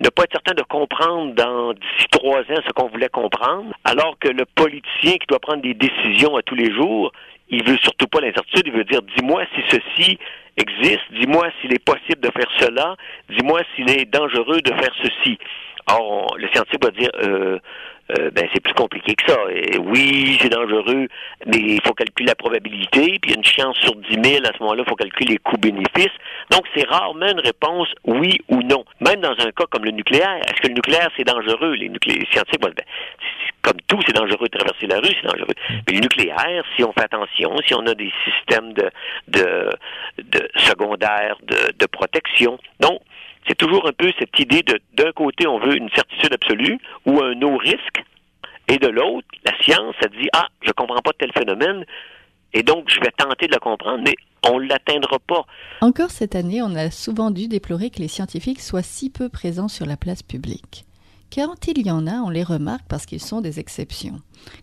ne 0.00 0.10
pas 0.10 0.24
être 0.24 0.32
certain 0.32 0.54
de 0.54 0.62
comprendre 0.62 1.34
dans 1.34 1.72
d'ici 1.72 2.06
trois 2.10 2.40
ans 2.40 2.62
ce 2.66 2.72
qu'on 2.74 2.88
voulait 2.88 3.08
comprendre, 3.08 3.72
alors 3.84 4.18
que 4.18 4.28
le 4.28 4.44
politicien 4.44 5.12
qui 5.12 5.26
doit 5.26 5.38
prendre 5.38 5.62
des 5.62 5.72
décisions 5.72 6.36
à 6.36 6.42
tous 6.42 6.54
les 6.54 6.70
jours, 6.74 7.12
il 7.48 7.64
veut 7.64 7.78
surtout 7.78 8.06
pas 8.06 8.20
l'incertitude, 8.20 8.66
il 8.66 8.72
veut 8.72 8.84
dire 8.84 9.02
dis-moi 9.16 9.44
si 9.54 9.62
ceci 9.70 10.18
existe, 10.56 11.04
dis-moi 11.12 11.48
s'il 11.60 11.72
est 11.72 11.84
possible 11.84 12.20
de 12.20 12.30
faire 12.30 12.50
cela, 12.58 12.96
dis-moi 13.28 13.60
s'il 13.74 13.90
est 13.90 14.04
dangereux 14.06 14.60
de 14.60 14.72
faire 14.72 14.94
ceci. 15.02 15.38
Or, 15.88 16.36
le 16.36 16.48
scientifique 16.48 16.82
va 16.82 16.90
dire 16.90 17.10
euh, 17.22 17.58
euh, 18.10 18.30
ben 18.30 18.48
c'est 18.52 18.60
plus 18.60 18.74
compliqué 18.74 19.14
que 19.14 19.32
ça. 19.32 19.38
Et 19.50 19.78
oui, 19.78 20.38
c'est 20.40 20.48
dangereux, 20.48 21.08
mais 21.46 21.58
il 21.58 21.80
faut 21.84 21.92
calculer 21.92 22.28
la 22.28 22.34
probabilité, 22.34 23.18
puis 23.20 23.34
une 23.34 23.44
chance 23.44 23.76
sur 23.78 23.96
10 23.96 24.30
000, 24.30 24.44
à 24.44 24.56
ce 24.56 24.62
moment-là, 24.62 24.84
il 24.86 24.88
faut 24.88 24.94
calculer 24.94 25.32
les 25.32 25.38
coûts-bénéfices. 25.38 26.14
Donc, 26.50 26.64
c'est 26.74 26.88
rarement 26.88 27.26
une 27.26 27.40
réponse 27.40 27.88
oui 28.04 28.38
ou 28.48 28.62
non. 28.62 28.84
Même 29.00 29.20
dans 29.20 29.34
un 29.38 29.50
cas 29.50 29.64
comme 29.70 29.84
le 29.84 29.90
nucléaire, 29.90 30.38
est-ce 30.46 30.60
que 30.60 30.68
le 30.68 30.74
nucléaire, 30.74 31.10
c'est 31.16 31.24
dangereux? 31.24 31.74
Les, 31.74 31.88
nuclé 31.88 32.14
les 32.14 32.26
scientifiques 32.26 32.60
ben, 32.60 32.72
comme 33.62 33.80
tout, 33.88 33.98
c'est 34.06 34.14
dangereux 34.14 34.46
de 34.48 34.56
traverser 34.56 34.86
la 34.86 34.98
rue, 34.98 35.12
c'est 35.20 35.26
dangereux. 35.26 35.54
Mais 35.88 35.94
le 35.94 36.00
nucléaire, 36.00 36.64
si 36.76 36.84
on 36.84 36.92
fait 36.92 37.04
attention, 37.04 37.56
si 37.66 37.74
on 37.74 37.84
a 37.86 37.94
des 37.94 38.12
systèmes 38.24 38.72
de, 38.74 38.88
de, 39.26 39.70
de 40.22 40.48
secondaires 40.58 41.36
de, 41.42 41.72
de 41.76 41.86
protection, 41.86 42.58
donc, 42.78 43.00
c'est 43.46 43.56
toujours 43.56 43.86
un 43.86 43.92
peu 43.92 44.10
cette 44.18 44.38
idée 44.38 44.62
de 44.62 44.78
d'un 44.94 45.12
côté 45.12 45.46
on 45.46 45.58
veut 45.58 45.76
une 45.76 45.90
certitude 45.90 46.32
absolue 46.32 46.78
ou 47.04 47.20
un 47.22 47.34
no 47.34 47.56
risque 47.56 48.02
et 48.68 48.78
de 48.78 48.88
l'autre 48.88 49.26
la 49.44 49.52
science 49.62 49.94
ça 50.00 50.08
dit 50.08 50.28
ah 50.32 50.46
je 50.62 50.72
comprends 50.72 51.02
pas 51.02 51.12
tel 51.18 51.32
phénomène 51.32 51.84
et 52.52 52.62
donc 52.62 52.90
je 52.90 53.00
vais 53.00 53.12
tenter 53.16 53.46
de 53.46 53.52
le 53.54 53.60
comprendre 53.60 54.02
mais 54.04 54.14
on 54.48 54.60
ne 54.60 54.66
l'atteindra 54.66 55.18
pas. 55.18 55.44
Encore 55.80 56.10
cette 56.10 56.34
année, 56.34 56.62
on 56.62 56.74
a 56.74 56.90
souvent 56.90 57.30
dû 57.30 57.48
déplorer 57.48 57.90
que 57.90 57.98
les 57.98 58.08
scientifiques 58.08 58.60
soient 58.60 58.82
si 58.82 59.10
peu 59.10 59.28
présents 59.28 59.68
sur 59.68 59.86
la 59.86 59.96
place 59.96 60.22
publique. 60.22 60.84
Quand 61.34 61.66
il 61.66 61.84
y 61.84 61.90
en 61.90 62.06
a, 62.06 62.20
on 62.20 62.30
les 62.30 62.44
remarque 62.44 62.86
parce 62.88 63.04
qu'ils 63.04 63.20
sont 63.20 63.40
des 63.40 63.58
exceptions, 63.58 64.20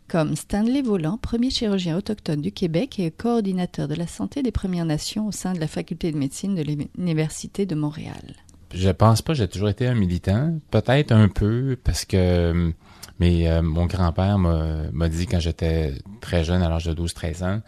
comme 0.07 0.35
Stanley 0.35 0.81
Volant, 0.81 1.17
premier 1.17 1.49
chirurgien 1.49 1.97
autochtone 1.97 2.41
du 2.41 2.53
Québec 2.53 2.99
et 2.99 3.11
coordinateur 3.11 3.89
de 3.89 3.95
la 3.95 4.07
santé 4.07 4.41
des 4.41 4.51
Premières 4.51 4.85
Nations 4.85 5.27
au 5.27 5.31
sein 5.31 5.53
de 5.53 5.59
la 5.59 5.67
faculté 5.67 6.11
de 6.11 6.17
médecine 6.17 6.55
de 6.55 6.63
l'Université 6.63 7.65
de 7.65 7.75
Montréal 7.75 8.33
je 8.73 8.89
pense 8.89 9.21
pas, 9.21 9.33
j'ai 9.33 9.47
toujours 9.47 9.69
été 9.69 9.87
un 9.87 9.95
militant. 9.95 10.59
Peut-être 10.71 11.11
un 11.11 11.29
peu 11.29 11.77
parce 11.83 12.05
que 12.05 12.73
mais 13.19 13.47
euh, 13.47 13.61
mon 13.61 13.85
grand-père 13.85 14.37
m'a 14.37 15.09
dit 15.09 15.27
quand 15.27 15.39
j'étais 15.39 15.93
très 16.19 16.43
jeune, 16.43 16.61
à 16.61 16.69
l'âge 16.69 16.85
de 16.85 16.93
12-13 16.93 17.43
ans, 17.43 17.61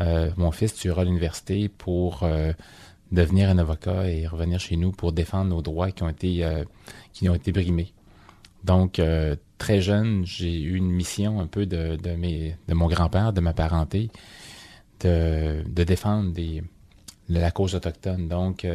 euh, 0.00 0.30
mon 0.36 0.50
fils, 0.50 0.74
tu 0.74 0.88
iras 0.88 1.02
à 1.02 1.04
l'université 1.04 1.68
pour 1.68 2.22
euh, 2.22 2.52
devenir 3.12 3.50
un 3.50 3.58
avocat 3.58 4.08
et 4.08 4.26
revenir 4.26 4.60
chez 4.60 4.76
nous 4.76 4.92
pour 4.92 5.12
défendre 5.12 5.50
nos 5.50 5.62
droits 5.62 5.90
qui 5.90 6.02
ont 6.02 6.08
été, 6.08 6.44
euh, 6.44 6.64
qui 7.12 7.28
ont 7.28 7.34
été 7.34 7.52
brimés. 7.52 7.92
Donc, 8.64 9.00
très 9.56 9.80
jeune, 9.80 10.26
j'ai 10.26 10.60
eu 10.60 10.74
une 10.74 10.90
mission 10.90 11.40
un 11.40 11.46
peu 11.46 11.64
de, 11.64 11.96
de, 11.96 12.10
mes, 12.10 12.56
de 12.66 12.74
mon 12.74 12.88
grand-père, 12.88 13.32
de 13.32 13.40
ma 13.40 13.52
parenté, 13.54 14.10
de, 15.00 15.62
de 15.64 15.84
défendre 15.84 16.32
des, 16.32 16.64
la 17.28 17.52
cause 17.52 17.76
autochtone. 17.76 18.28
Donc, 18.28 18.66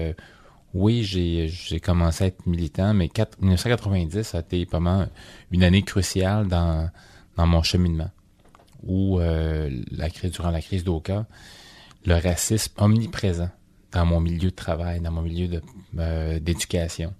oui, 0.73 1.03
j'ai, 1.03 1.79
commencé 1.79 2.23
à 2.23 2.27
être 2.27 2.47
militant, 2.47 2.93
mais 2.93 3.07
4, 3.07 3.39
1990 3.41 4.33
a 4.33 4.39
été 4.39 4.65
vraiment 4.65 5.07
une 5.51 5.63
année 5.63 5.83
cruciale 5.83 6.47
dans, 6.47 6.89
mon 7.37 7.61
cheminement 7.61 8.09
où 8.83 9.19
euh, 9.19 9.69
la 9.91 10.09
durant 10.09 10.49
la 10.49 10.61
crise 10.61 10.83
d'Oka, 10.83 11.25
le 12.05 12.15
racisme 12.15 12.73
omniprésent 12.77 13.49
dans 13.91 14.05
mon 14.05 14.19
milieu 14.19 14.49
de 14.49 14.55
travail, 14.55 14.99
dans 14.99 15.11
mon 15.11 15.21
milieu 15.21 15.61
euh, 15.97 16.39
d'éducation, 16.39 17.13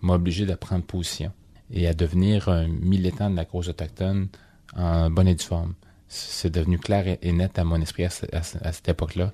m'a 0.00 0.14
obligé 0.14 0.46
de 0.46 0.54
prendre 0.54 0.84
position 0.84 1.32
et 1.70 1.86
à 1.86 1.94
devenir 1.94 2.48
un 2.48 2.68
militant 2.68 3.30
de 3.30 3.36
la 3.36 3.44
cause 3.44 3.68
autochtone 3.68 4.28
en 4.76 5.10
bonne 5.10 5.28
et 5.28 5.34
due 5.34 5.44
forme. 5.44 5.74
C'est 6.08 6.50
devenu 6.50 6.78
clair 6.78 7.16
et 7.20 7.32
net 7.32 7.58
à 7.58 7.64
mon 7.64 7.80
esprit 7.80 8.04
à, 8.04 8.10
cette 8.10 8.88
époque-là, 8.88 9.32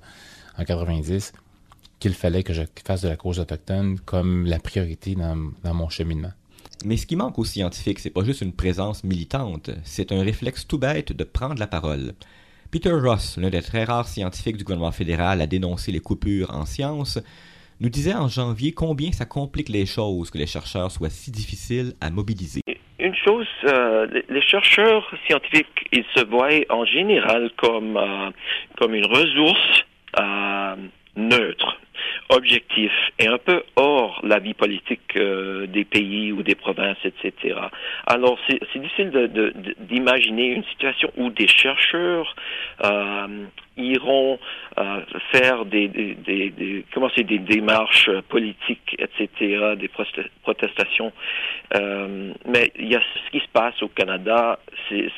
en 0.57 0.63
90, 0.63 1.33
qu'il 1.99 2.13
fallait 2.13 2.43
que 2.43 2.53
je 2.53 2.63
fasse 2.85 3.01
de 3.01 3.09
la 3.09 3.17
cause 3.17 3.39
autochtone 3.39 3.99
comme 4.05 4.45
la 4.45 4.59
priorité 4.59 5.15
dans, 5.15 5.51
dans 5.63 5.73
mon 5.73 5.89
cheminement. 5.89 6.31
Mais 6.85 6.95
ce 6.95 7.05
qui 7.05 7.17
manque 7.17 7.37
aux 7.37 7.45
scientifiques, 7.45 7.99
c'est 7.99 8.09
pas 8.09 8.23
juste 8.23 8.41
une 8.41 8.53
présence 8.53 9.03
militante, 9.03 9.69
c'est 9.83 10.11
un 10.13 10.23
réflexe 10.23 10.65
tout 10.65 10.77
bête 10.77 11.11
de 11.11 11.23
prendre 11.25 11.59
la 11.59 11.67
parole. 11.67 12.13
Peter 12.71 12.91
Ross, 12.91 13.37
l'un 13.37 13.49
des 13.49 13.61
très 13.61 13.83
rares 13.83 14.07
scientifiques 14.07 14.55
du 14.55 14.63
gouvernement 14.63 14.91
fédéral 14.91 15.41
à 15.41 15.47
dénoncer 15.47 15.91
les 15.91 15.99
coupures 15.99 16.51
en 16.51 16.65
sciences, 16.65 17.19
nous 17.81 17.89
disait 17.89 18.13
en 18.13 18.27
janvier 18.27 18.73
combien 18.73 19.11
ça 19.11 19.25
complique 19.25 19.69
les 19.69 19.85
choses 19.85 20.29
que 20.29 20.37
les 20.37 20.45
chercheurs 20.45 20.91
soient 20.91 21.09
si 21.09 21.31
difficiles 21.31 21.93
à 21.99 22.09
mobiliser. 22.09 22.61
Une 22.99 23.15
chose, 23.15 23.47
euh, 23.63 24.07
les 24.29 24.41
chercheurs 24.41 25.09
scientifiques, 25.25 25.87
ils 25.91 26.05
se 26.13 26.25
voient 26.25 26.63
en 26.69 26.85
général 26.85 27.49
comme, 27.57 27.97
euh, 27.97 28.29
comme 28.77 28.93
une 28.93 29.05
ressource 29.05 29.85
euh, 30.19 30.75
neutre 31.15 31.79
objectif 32.29 32.91
et 33.17 33.27
un 33.27 33.37
peu 33.37 33.63
hors 33.75 34.21
la 34.23 34.39
vie 34.39 34.53
politique 34.53 35.15
euh, 35.15 35.67
des 35.67 35.85
pays 35.85 36.31
ou 36.31 36.43
des 36.43 36.55
provinces, 36.55 36.97
etc. 37.03 37.55
Alors, 38.05 38.37
c'est 38.47 38.79
difficile 38.79 39.11
d'imaginer 39.79 40.47
une 40.47 40.63
situation 40.65 41.11
où 41.17 41.29
des 41.29 41.47
chercheurs 41.47 42.35
euh, 42.83 43.45
iront 43.79 44.39
euh, 44.77 45.01
faire 45.31 45.65
des, 45.65 46.85
comment 46.93 47.09
c'est, 47.15 47.23
des 47.23 47.39
démarches 47.39 48.09
politiques, 48.29 48.95
etc., 48.99 49.75
des 49.79 49.89
protestations. 50.43 51.11
Euh, 51.75 52.33
mais 52.47 52.71
ce 52.75 53.31
qui 53.31 53.39
se 53.39 53.49
passe 53.51 53.81
au 53.81 53.87
Canada, 53.87 54.59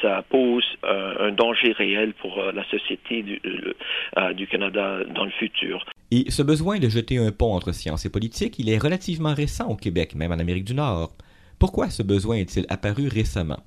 ça 0.01 0.23
pose 0.29 0.65
un 0.83 1.31
danger 1.31 1.71
réel 1.73 2.13
pour 2.13 2.41
la 2.53 2.63
société 2.65 3.23
du 3.23 4.47
Canada 4.47 4.99
dans 5.13 5.25
le 5.25 5.31
futur. 5.31 5.85
Et 6.11 6.29
ce 6.29 6.43
besoin 6.43 6.79
de 6.79 6.89
jeter 6.89 7.17
un 7.17 7.31
pont 7.31 7.53
entre 7.53 7.71
science 7.71 8.05
et 8.05 8.09
politique, 8.09 8.59
il 8.59 8.69
est 8.69 8.77
relativement 8.77 9.33
récent 9.33 9.69
au 9.69 9.75
Québec, 9.75 10.13
même 10.13 10.31
en 10.31 10.39
Amérique 10.39 10.65
du 10.65 10.73
Nord. 10.73 11.11
Pourquoi 11.57 11.89
ce 11.89 12.03
besoin 12.03 12.37
est-il 12.37 12.65
apparu 12.69 13.07
récemment? 13.07 13.59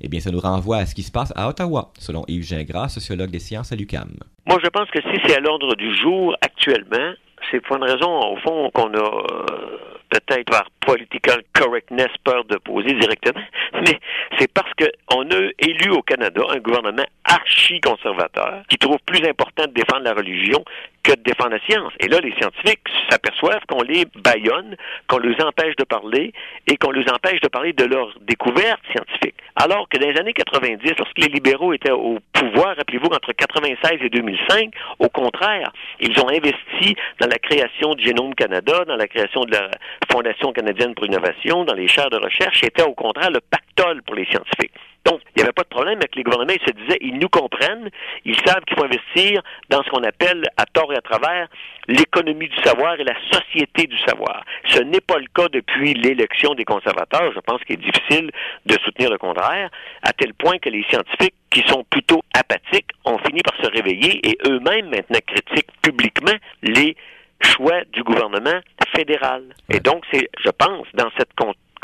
Eh 0.00 0.08
bien, 0.08 0.20
ça 0.20 0.30
nous 0.30 0.40
renvoie 0.40 0.78
à 0.78 0.86
ce 0.86 0.94
qui 0.94 1.02
se 1.02 1.10
passe 1.10 1.32
à 1.34 1.48
Ottawa, 1.48 1.90
selon 1.98 2.24
Yves 2.28 2.44
Gingras, 2.44 2.88
sociologue 2.88 3.30
des 3.30 3.40
sciences 3.40 3.72
à 3.72 3.76
l'UQAM. 3.76 4.14
Moi, 4.46 4.58
je 4.62 4.68
pense 4.70 4.88
que 4.90 5.00
si 5.02 5.20
c'est 5.26 5.36
à 5.36 5.40
l'ordre 5.40 5.74
du 5.74 5.94
jour 5.96 6.36
actuellement, 6.40 7.14
c'est 7.50 7.60
pour 7.60 7.76
une 7.76 7.84
raison, 7.84 8.32
au 8.32 8.36
fond, 8.36 8.70
qu'on 8.72 8.92
a 8.94 8.98
euh, 8.98 9.78
peut-être 10.10 10.50
par 10.50 10.66
political 10.80 11.42
correctness 11.52 12.08
peur 12.24 12.44
de 12.44 12.56
poser 12.56 12.94
directement, 12.94 13.42
mais 13.74 13.98
c'est 14.38 14.52
parce 14.52 14.70
qu'on 14.74 15.22
a 15.30 15.50
élu 15.58 15.90
au 15.90 16.02
Canada 16.02 16.42
un 16.48 16.58
gouvernement 16.58 17.04
archi-conservateur 17.24 18.62
qui 18.68 18.78
trouve 18.78 18.98
plus 19.04 19.26
important 19.28 19.64
de 19.66 19.72
défendre 19.72 20.04
la 20.04 20.14
religion 20.14 20.64
que 21.02 21.12
de 21.12 21.22
défendre 21.22 21.50
la 21.50 21.60
science. 21.60 21.92
Et 22.00 22.08
là, 22.08 22.20
les 22.20 22.32
scientifiques 22.32 22.86
s'aperçoivent 23.08 23.64
qu'on 23.68 23.82
les 23.82 24.04
baillonne, 24.16 24.76
qu'on 25.08 25.18
les 25.18 25.40
empêche 25.42 25.76
de 25.76 25.84
parler 25.84 26.32
et 26.66 26.76
qu'on 26.76 26.90
les 26.90 27.08
empêche 27.10 27.40
de 27.40 27.48
parler 27.48 27.72
de 27.72 27.84
leurs 27.84 28.12
découvertes 28.22 28.82
scientifiques. 28.92 29.36
Alors 29.56 29.88
que 29.88 29.98
dans 29.98 30.08
les 30.08 30.18
années 30.18 30.32
90, 30.32 30.92
lorsque 30.98 31.18
les 31.18 31.28
libéraux 31.28 31.72
étaient 31.72 31.90
au 31.90 32.18
pouvoir, 32.32 32.76
rappelez-vous, 32.76 33.08
entre 33.08 33.32
96 33.32 33.98
et 34.02 34.10
2005, 34.10 34.70
au 34.98 35.08
contraire, 35.08 35.72
ils 36.00 36.18
ont 36.20 36.28
investi 36.28 36.96
dans 37.20 37.26
la 37.26 37.37
création 37.38 37.94
du 37.94 38.04
Génome 38.04 38.34
Canada, 38.34 38.84
dans 38.86 38.96
la 38.96 39.08
création 39.08 39.44
de 39.44 39.52
la 39.52 39.70
Fondation 40.10 40.52
canadienne 40.52 40.94
pour 40.94 41.04
l'innovation, 41.04 41.64
dans 41.64 41.74
les 41.74 41.88
chaires 41.88 42.10
de 42.10 42.18
recherche, 42.18 42.60
c'était 42.62 42.82
au 42.82 42.94
contraire 42.94 43.30
le 43.30 43.40
pactole 43.40 44.02
pour 44.02 44.14
les 44.14 44.26
scientifiques. 44.26 44.72
Donc, 45.04 45.20
il 45.34 45.38
n'y 45.38 45.42
avait 45.42 45.52
pas 45.52 45.62
de 45.62 45.68
problème 45.68 45.98
avec 45.98 46.16
les 46.16 46.22
gouvernements. 46.22 46.52
Ils 46.52 46.66
se 46.66 46.84
disaient, 46.84 46.98
ils 47.00 47.18
nous 47.18 47.28
comprennent, 47.28 47.88
ils 48.26 48.36
savent 48.44 48.62
qu'il 48.66 48.76
faut 48.76 48.84
investir 48.84 49.42
dans 49.70 49.82
ce 49.82 49.88
qu'on 49.90 50.02
appelle, 50.02 50.42
à 50.56 50.66
tort 50.66 50.92
et 50.92 50.96
à 50.96 51.00
travers, 51.00 51.48
l'économie 51.86 52.48
du 52.48 52.56
savoir 52.62 53.00
et 53.00 53.04
la 53.04 53.14
société 53.30 53.86
du 53.86 53.96
savoir. 54.00 54.44
Ce 54.66 54.80
n'est 54.80 55.00
pas 55.00 55.18
le 55.18 55.26
cas 55.34 55.48
depuis 55.48 55.94
l'élection 55.94 56.54
des 56.54 56.64
conservateurs. 56.64 57.32
Je 57.34 57.40
pense 57.40 57.62
qu'il 57.64 57.76
est 57.76 57.90
difficile 57.90 58.30
de 58.66 58.76
soutenir 58.84 59.10
le 59.10 59.16
contraire, 59.16 59.70
à 60.02 60.12
tel 60.12 60.34
point 60.34 60.58
que 60.58 60.68
les 60.68 60.84
scientifiques 60.90 61.34
qui 61.50 61.62
sont 61.66 61.84
plutôt 61.88 62.22
apathiques 62.34 62.90
ont 63.06 63.18
fini 63.18 63.40
par 63.40 63.56
se 63.64 63.70
réveiller 63.70 64.20
et 64.28 64.36
eux-mêmes 64.46 64.90
maintenant 64.90 65.20
critiquent 65.26 65.72
publiquement 65.80 66.36
les 66.62 66.96
choix 67.42 67.84
du 67.92 68.02
gouvernement 68.02 68.60
fédéral. 68.94 69.44
Et 69.68 69.80
donc, 69.80 70.04
c'est, 70.12 70.28
je 70.44 70.50
pense, 70.50 70.86
dans 70.94 71.10
cette 71.16 71.30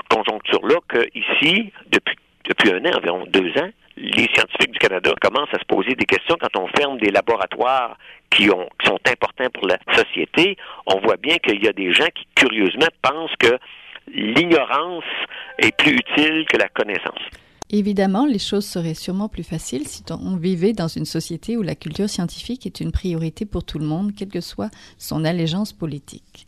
conjoncture-là 0.09 0.77
que 0.89 1.07
ici, 1.15 1.73
depuis 1.91 2.17
depuis 2.49 2.73
un 2.73 2.85
an, 2.85 2.97
environ 2.99 3.25
deux 3.27 3.51
ans, 3.59 3.71
les 3.97 4.29
scientifiques 4.35 4.73
du 4.73 4.79
Canada 4.79 5.13
commencent 5.21 5.53
à 5.55 5.59
se 5.59 5.65
poser 5.65 5.95
des 5.95 6.05
questions 6.05 6.37
quand 6.41 6.61
on 6.61 6.67
ferme 6.69 6.99
des 6.99 7.11
laboratoires 7.11 7.97
qui, 8.31 8.51
ont, 8.51 8.69
qui 8.81 8.89
sont 8.89 8.99
importants 9.07 9.49
pour 9.53 9.67
la 9.67 9.79
société. 9.95 10.57
On 10.87 10.99
voit 11.01 11.17
bien 11.17 11.39
qu'il 11.39 11.63
y 11.63 11.69
a 11.69 11.73
des 11.73 11.93
gens 11.93 12.09
qui, 12.15 12.27
curieusement, 12.35 12.89
pensent 13.03 13.35
que 13.39 13.59
l'ignorance 14.13 15.05
est 15.59 15.77
plus 15.77 15.93
utile 15.93 16.45
que 16.47 16.59
la 16.59 16.69
connaissance. 16.69 17.23
Évidemment, 17.77 18.25
les 18.25 18.39
choses 18.39 18.65
seraient 18.65 18.95
sûrement 18.95 19.29
plus 19.29 19.43
faciles 19.43 19.89
si 19.89 20.05
on 20.09 20.37
vivait 20.37 20.75
dans 20.75 20.87
une 20.87 21.05
société 21.05 21.57
où 21.57 21.63
la 21.63 21.75
culture 21.75 22.09
scientifique 22.09 22.67
est 22.67 22.79
une 22.79 22.93
priorité 22.93 23.47
pour 23.47 23.65
tout 23.65 23.81
le 23.81 23.85
monde, 23.85 24.15
quelle 24.15 24.29
que 24.29 24.41
soit 24.41 24.71
son 24.97 25.25
allégeance 25.25 25.73
politique. 25.73 26.47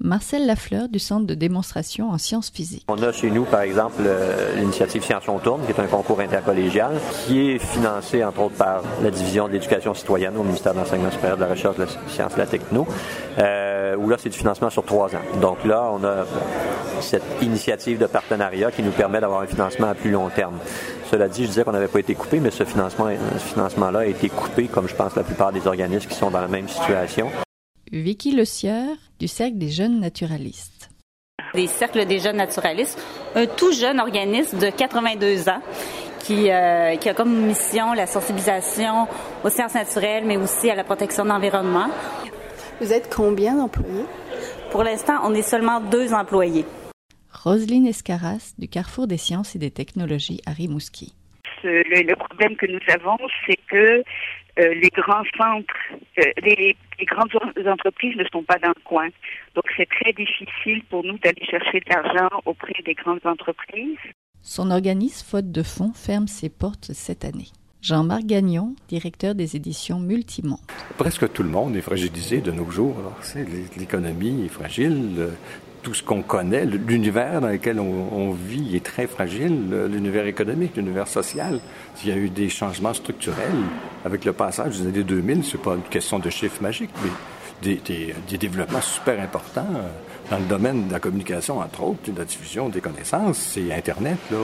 Marcel 0.00 0.46
Lafleur 0.46 0.88
du 0.88 0.98
Centre 0.98 1.26
de 1.26 1.34
démonstration 1.34 2.10
en 2.10 2.18
sciences 2.18 2.50
physiques. 2.50 2.84
On 2.88 3.02
a 3.02 3.10
chez 3.10 3.30
nous, 3.30 3.44
par 3.44 3.62
exemple, 3.62 4.02
euh, 4.06 4.54
l'initiative 4.56 5.02
Sciences 5.02 5.28
on 5.28 5.38
tourne, 5.38 5.62
qui 5.64 5.72
est 5.72 5.80
un 5.80 5.86
concours 5.86 6.20
intercollégial, 6.20 6.92
qui 7.26 7.50
est 7.50 7.58
financé, 7.58 8.24
entre 8.24 8.42
autres, 8.42 8.54
par 8.54 8.82
la 9.02 9.10
division 9.10 9.48
de 9.48 9.54
l'éducation 9.54 9.94
citoyenne 9.94 10.36
au 10.36 10.44
ministère 10.44 10.72
de 10.72 10.78
l'Enseignement 10.78 11.10
supérieur, 11.10 11.36
de 11.36 11.42
la 11.42 11.50
Recherche, 11.50 11.76
de 11.76 11.82
la 11.82 11.88
Science 12.08 12.32
et 12.32 12.34
de 12.36 12.40
la 12.40 12.46
Techno, 12.46 12.86
euh, 13.38 13.96
où 13.96 14.08
là, 14.08 14.16
c'est 14.18 14.28
du 14.28 14.38
financement 14.38 14.70
sur 14.70 14.84
trois 14.84 15.14
ans. 15.16 15.40
Donc 15.40 15.64
là, 15.64 15.90
on 15.92 16.04
a 16.04 16.24
cette 17.00 17.24
initiative 17.42 17.98
de 17.98 18.06
partenariat 18.06 18.70
qui 18.70 18.82
nous 18.82 18.92
permet 18.92 19.20
d'avoir 19.20 19.42
un 19.42 19.46
financement 19.46 19.88
à 19.88 19.94
plus 19.94 20.10
long 20.10 20.28
terme. 20.28 20.58
Cela 21.10 21.28
dit, 21.28 21.44
je 21.44 21.48
disais 21.48 21.64
qu'on 21.64 21.72
n'avait 21.72 21.88
pas 21.88 22.00
été 22.00 22.14
coupé, 22.14 22.38
mais 22.38 22.50
ce 22.50 22.64
financement, 22.64 23.08
ce 23.34 23.54
financement-là 23.54 24.00
a 24.00 24.06
été 24.06 24.28
coupé, 24.28 24.66
comme 24.66 24.88
je 24.88 24.94
pense 24.94 25.16
la 25.16 25.22
plupart 25.22 25.52
des 25.52 25.66
organismes 25.66 26.08
qui 26.08 26.16
sont 26.16 26.30
dans 26.30 26.40
la 26.40 26.48
même 26.48 26.68
situation. 26.68 27.30
Vicky 27.92 28.32
Le 28.32 28.44
Sieur 28.44 28.96
du 29.18 29.28
Cercle 29.28 29.56
des 29.56 29.70
jeunes 29.70 30.00
naturalistes. 30.00 30.90
Des 31.54 31.66
Cercles 31.66 32.04
des 32.04 32.18
jeunes 32.18 32.36
naturalistes, 32.36 33.00
un 33.34 33.46
tout 33.46 33.72
jeune 33.72 34.00
organisme 34.00 34.58
de 34.58 34.68
82 34.68 35.48
ans 35.48 35.62
qui, 36.20 36.50
euh, 36.50 36.96
qui, 36.96 37.08
a 37.08 37.14
comme 37.14 37.46
mission 37.46 37.94
la 37.94 38.06
sensibilisation 38.06 39.08
aux 39.42 39.48
sciences 39.48 39.74
naturelles, 39.74 40.24
mais 40.26 40.36
aussi 40.36 40.68
à 40.70 40.74
la 40.74 40.84
protection 40.84 41.24
de 41.24 41.30
l'environnement. 41.30 41.88
Vous 42.80 42.92
êtes 42.92 43.12
combien 43.14 43.56
d'employés? 43.56 44.04
Pour 44.70 44.84
l'instant, 44.84 45.20
on 45.24 45.34
est 45.34 45.42
seulement 45.42 45.80
deux 45.80 46.12
employés. 46.12 46.66
Roselyne 47.32 47.86
Escaras 47.86 48.54
du 48.58 48.68
Carrefour 48.68 49.06
des 49.06 49.16
sciences 49.16 49.56
et 49.56 49.58
des 49.58 49.70
technologies 49.70 50.40
à 50.44 50.52
Rimouski. 50.52 51.14
Le, 51.64 52.14
problème 52.14 52.56
que 52.56 52.66
nous 52.66 52.80
avons, 52.88 53.16
c'est 53.46 53.58
que 53.70 54.02
euh, 54.58 54.74
les 54.74 54.90
grands 54.90 55.24
centres, 55.36 55.74
euh, 56.18 56.24
les, 56.42 56.76
grandes 57.04 57.30
entreprises 57.66 58.16
ne 58.16 58.24
sont 58.32 58.42
pas 58.42 58.58
dans 58.58 58.68
le 58.68 58.82
coin. 58.84 59.08
Donc 59.54 59.64
c'est 59.76 59.88
très 59.88 60.12
difficile 60.12 60.82
pour 60.90 61.04
nous 61.04 61.18
d'aller 61.18 61.44
chercher 61.44 61.80
de 61.80 61.90
l'argent 61.90 62.28
auprès 62.44 62.74
des 62.84 62.94
grandes 62.94 63.24
entreprises. 63.24 63.98
Son 64.42 64.70
organisme, 64.70 65.26
faute 65.26 65.50
de 65.50 65.62
fonds, 65.62 65.92
ferme 65.92 66.28
ses 66.28 66.48
portes 66.48 66.92
cette 66.92 67.24
année. 67.24 67.48
Jean-Marc 67.80 68.24
Gagnon, 68.24 68.74
directeur 68.88 69.34
des 69.34 69.54
éditions 69.54 70.00
Multimonde. 70.00 70.58
Presque 70.96 71.32
tout 71.32 71.44
le 71.44 71.48
monde 71.48 71.76
est 71.76 71.80
fragilisé 71.80 72.40
de 72.40 72.50
nos 72.50 72.68
jours. 72.70 72.96
L'économie 73.76 74.46
est 74.46 74.48
fragile, 74.48 75.28
tout 75.82 75.94
ce 75.94 76.02
qu'on 76.02 76.22
connaît, 76.22 76.64
l'univers 76.64 77.40
dans 77.40 77.48
lequel 77.48 77.80
on, 77.80 78.32
vit 78.32 78.76
est 78.76 78.84
très 78.84 79.06
fragile, 79.06 79.70
l'univers 79.90 80.26
économique, 80.26 80.76
l'univers 80.76 81.08
social. 81.08 81.60
Il 82.02 82.10
y 82.10 82.12
a 82.12 82.16
eu 82.16 82.28
des 82.28 82.48
changements 82.48 82.94
structurels 82.94 83.64
avec 84.04 84.24
le 84.24 84.32
passage 84.32 84.80
des 84.80 84.88
années 84.88 85.04
2000. 85.04 85.44
C'est 85.44 85.60
pas 85.60 85.74
une 85.74 85.82
question 85.82 86.18
de 86.18 86.30
chiffres 86.30 86.62
magiques, 86.62 86.90
mais 87.02 87.10
des, 87.62 88.14
des, 88.28 88.38
développements 88.38 88.80
super 88.80 89.20
importants 89.20 89.66
euh, 89.74 89.88
dans 90.30 90.38
le 90.38 90.44
domaine 90.44 90.88
de 90.88 90.92
la 90.92 91.00
communication, 91.00 91.58
entre 91.58 91.82
autres, 91.82 92.12
de 92.12 92.18
la 92.18 92.24
diffusion 92.24 92.68
des 92.68 92.80
connaissances. 92.80 93.38
C'est 93.38 93.72
Internet, 93.72 94.18
là. 94.30 94.38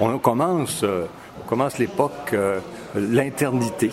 On 0.00 0.18
commence, 0.18 0.82
euh, 0.82 1.04
on 1.42 1.48
commence 1.48 1.78
l'époque, 1.78 2.32
euh, 2.32 2.60
l'internité. 2.94 3.90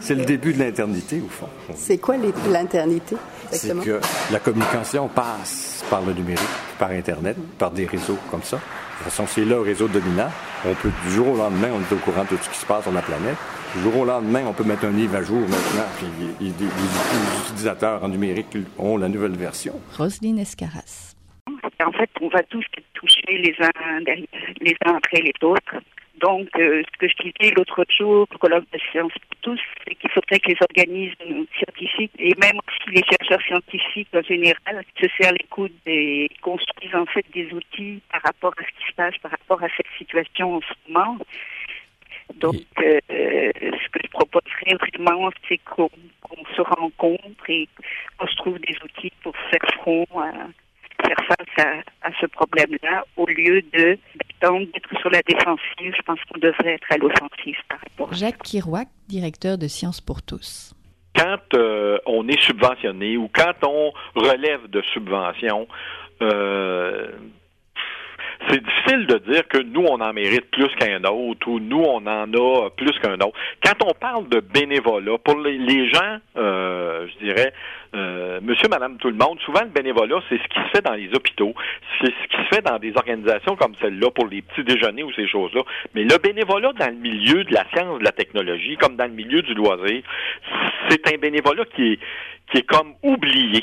C'est 0.00 0.14
le 0.14 0.24
début 0.24 0.52
de 0.52 0.58
l'internité, 0.58 1.22
au 1.24 1.28
fond. 1.28 1.48
C'est 1.74 1.98
quoi 1.98 2.16
l'internité, 2.50 3.16
C'est 3.50 3.78
que 3.80 4.00
la 4.32 4.38
communication 4.38 5.08
passe 5.08 5.84
par 5.90 6.02
le 6.02 6.12
numérique, 6.12 6.44
par 6.78 6.90
Internet, 6.90 7.36
par 7.58 7.70
des 7.70 7.86
réseaux 7.86 8.18
comme 8.30 8.42
ça. 8.42 8.56
De 8.56 8.62
toute 8.98 9.04
façon, 9.04 9.26
c'est 9.26 9.44
là 9.44 9.56
le 9.56 9.60
réseau 9.60 9.88
dominant. 9.88 10.30
On 10.64 10.74
peut, 10.74 10.90
du 11.06 11.10
jour 11.10 11.28
au 11.28 11.36
lendemain, 11.36 11.68
on 11.72 11.80
est 11.80 11.92
au 11.94 11.98
courant 11.98 12.22
de 12.22 12.28
tout 12.28 12.38
ce 12.42 12.50
qui 12.50 12.58
se 12.58 12.66
passe 12.66 12.84
sur 12.84 12.92
la 12.92 13.02
planète. 13.02 13.36
Du 13.74 13.82
jour 13.82 13.96
au 13.98 14.04
lendemain, 14.04 14.44
on 14.46 14.52
peut 14.52 14.64
mettre 14.64 14.84
un 14.84 14.92
livre 14.92 15.16
à 15.16 15.22
jour 15.22 15.40
maintenant, 15.40 15.88
puis 15.96 16.06
les, 16.40 16.50
utilisateurs 17.46 18.04
en 18.04 18.08
numérique 18.08 18.56
ont 18.78 18.96
la 18.96 19.08
nouvelle 19.08 19.36
version. 19.36 19.80
Roselyne 19.96 20.38
Escaras. 20.38 21.14
En 21.84 21.92
fait, 21.92 22.08
on 22.20 22.28
va 22.28 22.42
tous 22.44 22.64
être 22.78 22.86
touchés 22.94 23.20
les 23.28 23.54
uns, 23.60 24.00
les 24.60 24.76
uns 24.86 24.94
après 24.96 25.20
les 25.20 25.32
autres. 25.42 25.76
Donc, 26.24 26.48
euh, 26.58 26.82
ce 26.90 26.98
que 26.98 27.06
je 27.06 27.16
disais 27.22 27.52
l'autre 27.54 27.84
jour 27.90 28.26
au 28.34 28.38
colloque 28.38 28.64
de 28.72 28.78
sciences 28.90 29.12
pour 29.12 29.36
tous, 29.42 29.60
c'est 29.86 29.94
qu'il 29.94 30.08
faudrait 30.08 30.40
que 30.40 30.48
les 30.48 30.56
organismes 30.62 31.44
scientifiques 31.54 32.12
et 32.18 32.32
même 32.40 32.58
aussi 32.66 32.96
les 32.96 33.02
chercheurs 33.02 33.42
scientifiques 33.42 34.08
en 34.14 34.22
général 34.22 34.82
se 34.98 35.06
serrent 35.18 35.34
les 35.38 35.46
coudes 35.50 35.72
et 35.84 36.30
construisent 36.40 36.94
en 36.94 37.04
fait 37.04 37.26
des 37.34 37.52
outils 37.52 38.00
par 38.10 38.22
rapport 38.22 38.54
à 38.56 38.62
ce 38.62 38.68
qui 38.68 38.90
se 38.90 38.94
passe, 38.94 39.18
par 39.18 39.32
rapport 39.32 39.62
à 39.62 39.68
cette 39.76 39.92
situation 39.98 40.54
en 40.54 40.60
ce 40.62 40.74
moment. 40.88 41.18
Donc, 42.36 42.56
euh, 42.80 43.00
ce 43.10 43.88
que 43.90 44.00
je 44.02 44.10
proposerais 44.10 44.76
vraiment, 44.80 45.28
c'est 45.46 45.58
qu'on 45.58 45.90
se 46.56 46.62
rencontre 46.62 47.50
et 47.50 47.68
qu'on 48.16 48.26
se 48.26 48.36
trouve 48.36 48.58
des 48.60 48.76
outils 48.82 49.12
pour 49.22 49.36
faire 49.50 49.68
front 49.76 50.06
à 50.16 50.48
faire 51.06 51.26
face 51.26 51.82
à, 52.02 52.10
ce 52.20 52.26
problème-là 52.26 53.04
au 53.16 53.26
lieu 53.26 53.62
de 53.72 53.98
d'attendre 54.40 54.66
d'être 54.72 55.00
sur 55.00 55.10
la 55.10 55.20
défensive. 55.22 55.94
Je 55.96 56.02
pense 56.02 56.18
qu'on 56.30 56.38
devrait 56.38 56.74
être 56.74 56.86
à 56.90 56.96
l'offensive 56.96 57.56
par 57.68 57.78
rapport 57.78 58.12
à 58.12 58.16
Jacques 58.16 58.42
Kirouac, 58.42 58.88
directeur 59.08 59.58
de 59.58 59.66
Sciences 59.66 60.00
pour 60.00 60.22
tous. 60.22 60.74
Quand 61.14 61.54
euh, 61.54 61.98
on 62.06 62.26
est 62.28 62.40
subventionné 62.40 63.16
ou 63.16 63.28
quand 63.32 63.54
on 63.64 63.92
relève 64.14 64.68
de 64.68 64.82
subventions, 64.92 65.68
euh, 66.22 67.12
c'est 68.48 68.62
difficile 68.62 69.06
de 69.06 69.18
dire 69.30 69.46
que 69.48 69.58
nous, 69.58 69.84
on 69.84 70.00
en 70.00 70.12
mérite 70.12 70.50
plus 70.50 70.68
qu'un 70.76 71.02
autre 71.04 71.48
ou 71.48 71.60
nous, 71.60 71.82
on 71.82 72.06
en 72.06 72.32
a 72.32 72.70
plus 72.70 72.92
qu'un 73.00 73.14
autre. 73.14 73.36
Quand 73.64 73.84
on 73.84 73.92
parle 73.92 74.28
de 74.28 74.40
bénévolat, 74.40 75.18
pour 75.18 75.38
les, 75.38 75.90
gens, 75.90 76.18
euh, 76.36 77.06
je 77.06 77.24
dirais, 77.24 77.52
euh, 77.94 78.40
monsieur, 78.42 78.68
madame, 78.68 78.96
tout 78.98 79.08
le 79.08 79.16
monde, 79.16 79.38
souvent 79.40 79.62
le 79.62 79.70
bénévolat, 79.70 80.16
c'est 80.28 80.38
ce 80.38 80.48
qui 80.48 80.58
se 80.58 80.68
fait 80.76 80.82
dans 80.82 80.94
les 80.94 81.08
hôpitaux, 81.14 81.54
c'est 82.00 82.12
ce 82.12 82.28
qui 82.28 82.36
se 82.36 82.54
fait 82.54 82.62
dans 82.62 82.78
des 82.78 82.92
organisations 82.96 83.56
comme 83.56 83.74
celle-là 83.80 84.10
pour 84.10 84.26
les 84.26 84.42
petits 84.42 84.64
déjeuners 84.64 85.04
ou 85.04 85.12
ces 85.12 85.28
choses-là. 85.28 85.62
Mais 85.94 86.02
le 86.02 86.18
bénévolat 86.18 86.72
dans 86.72 86.88
le 86.88 86.96
milieu 86.96 87.44
de 87.44 87.52
la 87.52 87.64
science, 87.72 87.98
de 87.98 88.04
la 88.04 88.12
technologie, 88.12 88.76
comme 88.76 88.96
dans 88.96 89.06
le 89.06 89.14
milieu 89.14 89.42
du 89.42 89.54
loisir, 89.54 90.02
c'est 90.88 91.12
un 91.12 91.18
bénévolat 91.18 91.64
qui 91.76 91.92
est, 91.92 91.98
qui 92.50 92.58
est 92.58 92.66
comme 92.66 92.94
oublié 93.02 93.62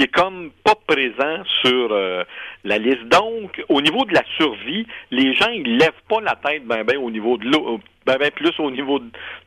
qui 0.00 0.04
est 0.04 0.08
comme 0.08 0.50
pas 0.64 0.76
présent 0.86 1.44
sur 1.60 1.92
euh, 1.92 2.24
la 2.64 2.78
liste. 2.78 3.04
Donc, 3.10 3.62
au 3.68 3.82
niveau 3.82 4.06
de 4.06 4.14
la 4.14 4.22
survie, 4.38 4.86
les 5.10 5.34
gens 5.34 5.50
ils 5.50 5.76
lèvent 5.76 5.92
pas 6.08 6.22
la 6.22 6.36
tête 6.36 6.64
ben 6.64 6.84
ben 6.84 6.96
au 6.96 7.10
niveau 7.10 7.36
de 7.36 7.44
l'eau, 7.44 7.74
euh, 7.74 7.78
ben 8.06 8.16
ben 8.16 8.30
plus 8.30 8.58
au 8.60 8.70
niveau 8.70 8.98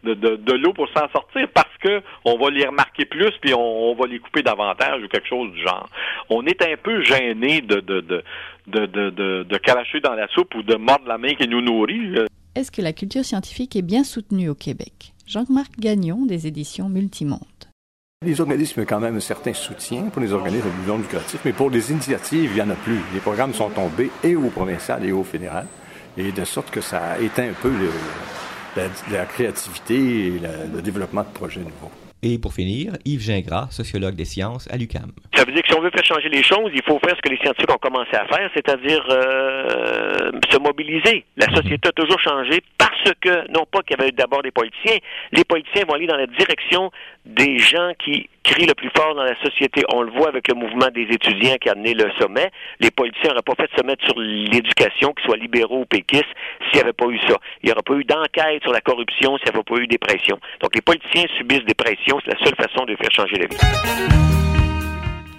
de, 0.04 0.54
l'eau 0.54 0.74
pour 0.74 0.88
s'en 0.90 1.10
sortir 1.10 1.48
parce 1.56 1.76
que 1.82 2.04
on 2.24 2.38
va 2.38 2.52
les 2.52 2.68
remarquer 2.68 3.06
plus 3.06 3.32
puis 3.42 3.56
on, 3.56 3.96
va 3.96 4.06
les 4.06 4.20
couper 4.20 4.44
davantage 4.44 5.02
ou 5.04 5.08
quelque 5.08 5.28
chose 5.28 5.52
du 5.54 5.62
genre. 5.64 5.90
On 6.30 6.46
est 6.46 6.62
un 6.62 6.78
peu 6.78 7.02
gêné 7.02 7.62
de 7.62 7.80
de 7.80 8.24
dans 10.04 10.14
la 10.14 10.28
soupe 10.28 10.54
ou 10.54 10.62
de 10.62 10.76
mordre 10.76 11.08
la 11.08 11.18
main 11.18 11.34
qui 11.34 11.48
nous 11.48 11.62
nourrit. 11.62 12.28
Est-ce 12.54 12.72
que 12.72 12.84
la 12.84 12.94
culture 12.94 13.26
scientifique 13.26 13.76
est 13.76 13.82
bien 13.82 14.04
soutenue 14.04 14.50
au 14.50 14.56
Québec? 14.56 15.14
Jean-Marc 15.26 15.80
Gagnon 15.80 16.28
des 16.28 16.46
éditions 16.46 16.90
Multimonde. 16.90 17.40
Les 18.26 18.40
organismes 18.40 18.82
ont 18.82 18.86
quand 18.86 19.02
même 19.02 19.18
un 19.18 19.20
certain 19.20 19.54
soutien 19.54 20.04
pour 20.04 20.22
les 20.22 20.32
organismes 20.32 20.68
à 20.68 20.92
but 20.92 20.98
lucratif, 21.02 21.42
mais 21.44 21.52
pour 21.52 21.70
les 21.70 21.92
initiatives, 21.92 22.52
il 22.52 22.56
n'y 22.56 22.62
en 22.62 22.70
a 22.70 22.76
plus. 22.76 23.00
Les 23.14 23.20
programmes 23.20 23.54
sont 23.54 23.70
tombés 23.70 24.12
et 24.24 24.36
au 24.36 24.50
provincial 24.50 25.04
et 25.06 25.12
au 25.12 25.24
fédéral, 25.24 25.68
et 26.18 26.32
de 26.32 26.46
sorte 26.46 26.72
que 26.72 26.80
ça 26.80 27.20
éteint 27.20 27.50
un 27.50 27.54
peu 27.62 27.72
la, 29.12 29.26
créativité 29.26 29.96
et 29.96 30.40
le 30.74 30.82
développement 30.82 31.24
de 31.24 31.34
projets 31.34 31.60
nouveaux. 31.60 31.92
Et 32.26 32.40
pour 32.40 32.54
finir, 32.54 32.94
Yves 33.04 33.20
Gingras, 33.20 33.68
sociologue 33.72 34.16
des 34.16 34.24
sciences 34.24 34.70
à 34.72 34.78
l'UCAM. 34.78 35.12
Ça 35.36 35.44
veut 35.44 35.52
dire 35.52 35.62
que 35.62 35.68
si 35.68 35.78
on 35.78 35.82
veut 35.82 35.92
faire 35.92 36.06
changer 36.06 36.30
les 36.30 36.42
choses, 36.42 36.72
il 36.74 36.82
faut 36.88 36.98
faire 37.00 37.18
ce 37.18 37.22
que 37.22 37.28
les 37.28 37.36
scientifiques 37.36 37.70
ont 37.70 37.78
commencé 37.78 38.16
à 38.16 38.26
faire, 38.28 38.50
c'est-à-dire 38.54 39.06
euh, 39.10 40.32
se 40.50 40.58
mobiliser. 40.58 41.26
La 41.36 41.54
société 41.54 41.90
a 41.90 41.92
toujours 41.92 42.22
changé 42.22 42.62
parce 42.78 43.12
que, 43.20 43.52
non 43.52 43.66
pas 43.70 43.82
qu'il 43.82 43.98
y 43.98 44.02
avait 44.02 44.14
d'abord 44.14 44.42
des 44.42 44.52
politiciens, 44.52 45.00
les 45.34 45.44
politiciens 45.44 45.84
vont 45.86 45.96
aller 45.96 46.08
dans 46.08 46.16
la 46.16 46.28
direction 46.28 46.92
des 47.26 47.58
gens 47.58 47.92
qui 48.04 48.30
crient 48.44 48.66
le 48.66 48.74
plus 48.74 48.90
fort 48.96 49.16
dans 49.16 49.24
la 49.24 49.40
société. 49.42 49.84
On 49.94 50.02
le 50.02 50.12
voit 50.12 50.28
avec 50.28 50.48
le 50.48 50.56
mouvement 50.56 50.90
des 50.94 51.04
étudiants 51.04 51.56
qui 51.62 51.70
a 51.70 51.72
amené 51.72 51.94
le 51.94 52.12
sommet. 52.20 52.52
Les 52.80 52.92
politiciens 52.92 53.30
n'auraient 53.30 53.42
pas 53.42 53.56
fait 53.56 53.72
de 53.72 53.78
sommet 53.78 53.96
sur 54.04 54.20
l'éducation, 54.20 55.14
qu'ils 55.14 55.26
soient 55.26 55.38
libéraux 55.38 55.82
ou 55.82 55.86
péquistes, 55.86 56.26
s'il 56.66 56.76
n'y 56.76 56.82
avait 56.82 56.94
pas 56.94 57.08
eu 57.08 57.20
ça. 57.28 57.36
Il 57.62 57.68
n'y 57.68 57.72
aurait 57.72 57.82
pas 57.82 57.94
eu 57.94 58.04
d'enquête 58.04 58.62
sur 58.62 58.74
la 58.74 58.82
corruption 58.82 59.38
s'il 59.38 59.52
n'y 59.52 59.56
avait 59.56 59.64
pas 59.64 59.82
eu 59.82 59.88
des 59.88 59.98
pressions. 59.98 60.40
Donc 60.62 60.76
les 60.76 60.82
politiciens 60.82 61.26
subissent 61.38 61.66
des 61.66 61.74
pressions. 61.74 62.20
C'est 62.26 62.34
la 62.34 62.46
seule 62.46 62.56
façon 62.56 62.86
de 62.86 62.96
faire 62.96 63.12
changer 63.12 63.38
la 63.38 63.48
vie. 63.48 63.58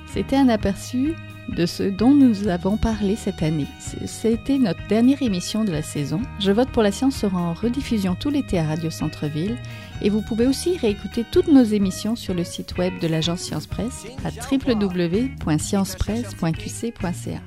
C'était 0.06 0.36
un 0.36 0.48
aperçu 0.48 1.14
de 1.48 1.66
ce 1.66 1.82
dont 1.82 2.10
nous 2.10 2.48
avons 2.48 2.76
parlé 2.76 3.16
cette 3.16 3.42
année. 3.42 3.66
C'était 4.06 4.58
notre 4.58 4.86
dernière 4.86 5.22
émission 5.22 5.64
de 5.64 5.72
la 5.72 5.82
saison. 5.82 6.20
Je 6.40 6.52
vote 6.52 6.70
pour 6.70 6.82
la 6.82 6.92
science 6.92 7.16
sera 7.16 7.38
en 7.38 7.52
rediffusion 7.52 8.14
tout 8.14 8.30
l'été 8.30 8.58
à 8.58 8.64
Radio 8.64 8.90
Centre-Ville 8.90 9.56
et 10.02 10.10
vous 10.10 10.22
pouvez 10.22 10.46
aussi 10.46 10.76
réécouter 10.76 11.24
toutes 11.30 11.48
nos 11.48 11.64
émissions 11.64 12.16
sur 12.16 12.34
le 12.34 12.44
site 12.44 12.76
web 12.78 12.92
de 13.00 13.08
l'agence 13.08 13.40
Science 13.40 13.66
Presse 13.66 14.04
à 14.24 14.28
www.sciencepresse.qc.ca. 14.50 17.40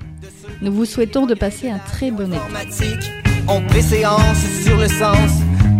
Nous 0.62 0.72
vous 0.72 0.84
souhaitons 0.84 1.26
de 1.26 1.34
passer 1.34 1.70
un 1.70 1.78
très 1.78 2.10
bon 2.10 2.32
été. 2.32 2.98
On 3.46 3.60
préséance 3.62 4.42
sur 4.64 4.76
le 4.76 4.88
sens 4.88 5.30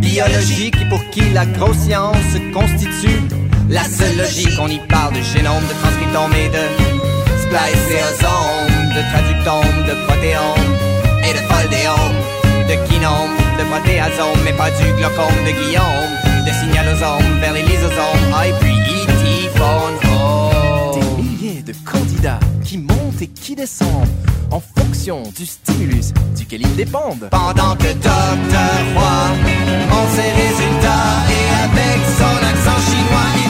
biologique 0.00 0.88
pour 0.88 1.04
qui 1.10 1.22
la 1.34 1.44
grosse 1.44 1.78
science 1.78 2.36
constitue 2.52 3.20
la 3.68 3.82
seule 3.84 4.16
logique. 4.16 4.56
On 4.60 4.68
y 4.68 4.78
parle 4.88 5.14
de 5.14 5.20
génome, 5.20 5.64
de 5.64 5.72
transcriptome 5.80 6.32
et 6.32 6.48
de 6.48 6.62
spliceosome, 7.42 8.94
de 8.94 9.02
traductome, 9.10 9.84
de 9.86 9.94
protéome 10.06 10.72
et 11.24 11.32
de 11.32 11.40
foldéome, 11.48 12.16
de 12.68 12.76
kinome, 12.88 13.34
de 13.58 13.64
protéasome, 13.64 14.40
mais 14.44 14.52
pas 14.52 14.70
du 14.70 14.92
glaucome 14.94 15.44
de 15.44 15.50
Guillaume, 15.50 16.27
vers 16.94 17.52
les 17.52 17.62
lysosomes. 17.62 18.32
Ah, 18.34 18.48
et 18.48 18.52
puis 18.60 18.78
phone 19.54 19.98
home. 20.10 21.00
Des 21.00 21.22
milliers 21.22 21.62
de 21.62 21.74
candidats 21.84 22.40
qui 22.64 22.78
montent 22.78 23.20
et 23.20 23.28
qui 23.28 23.54
descendent 23.54 24.08
en 24.50 24.60
fonction 24.60 25.22
du 25.36 25.44
stimulus 25.44 26.12
duquel 26.36 26.62
ils 26.62 26.76
dépendent. 26.76 27.28
Pendant 27.30 27.74
que 27.76 27.92
Dr. 27.92 28.72
Roy, 28.94 29.28
on 29.90 30.16
ses 30.16 30.30
résultats 30.42 31.16
et 31.36 31.46
avec 31.64 32.00
son 32.18 32.36
accent 32.50 32.80
chinois, 32.90 33.47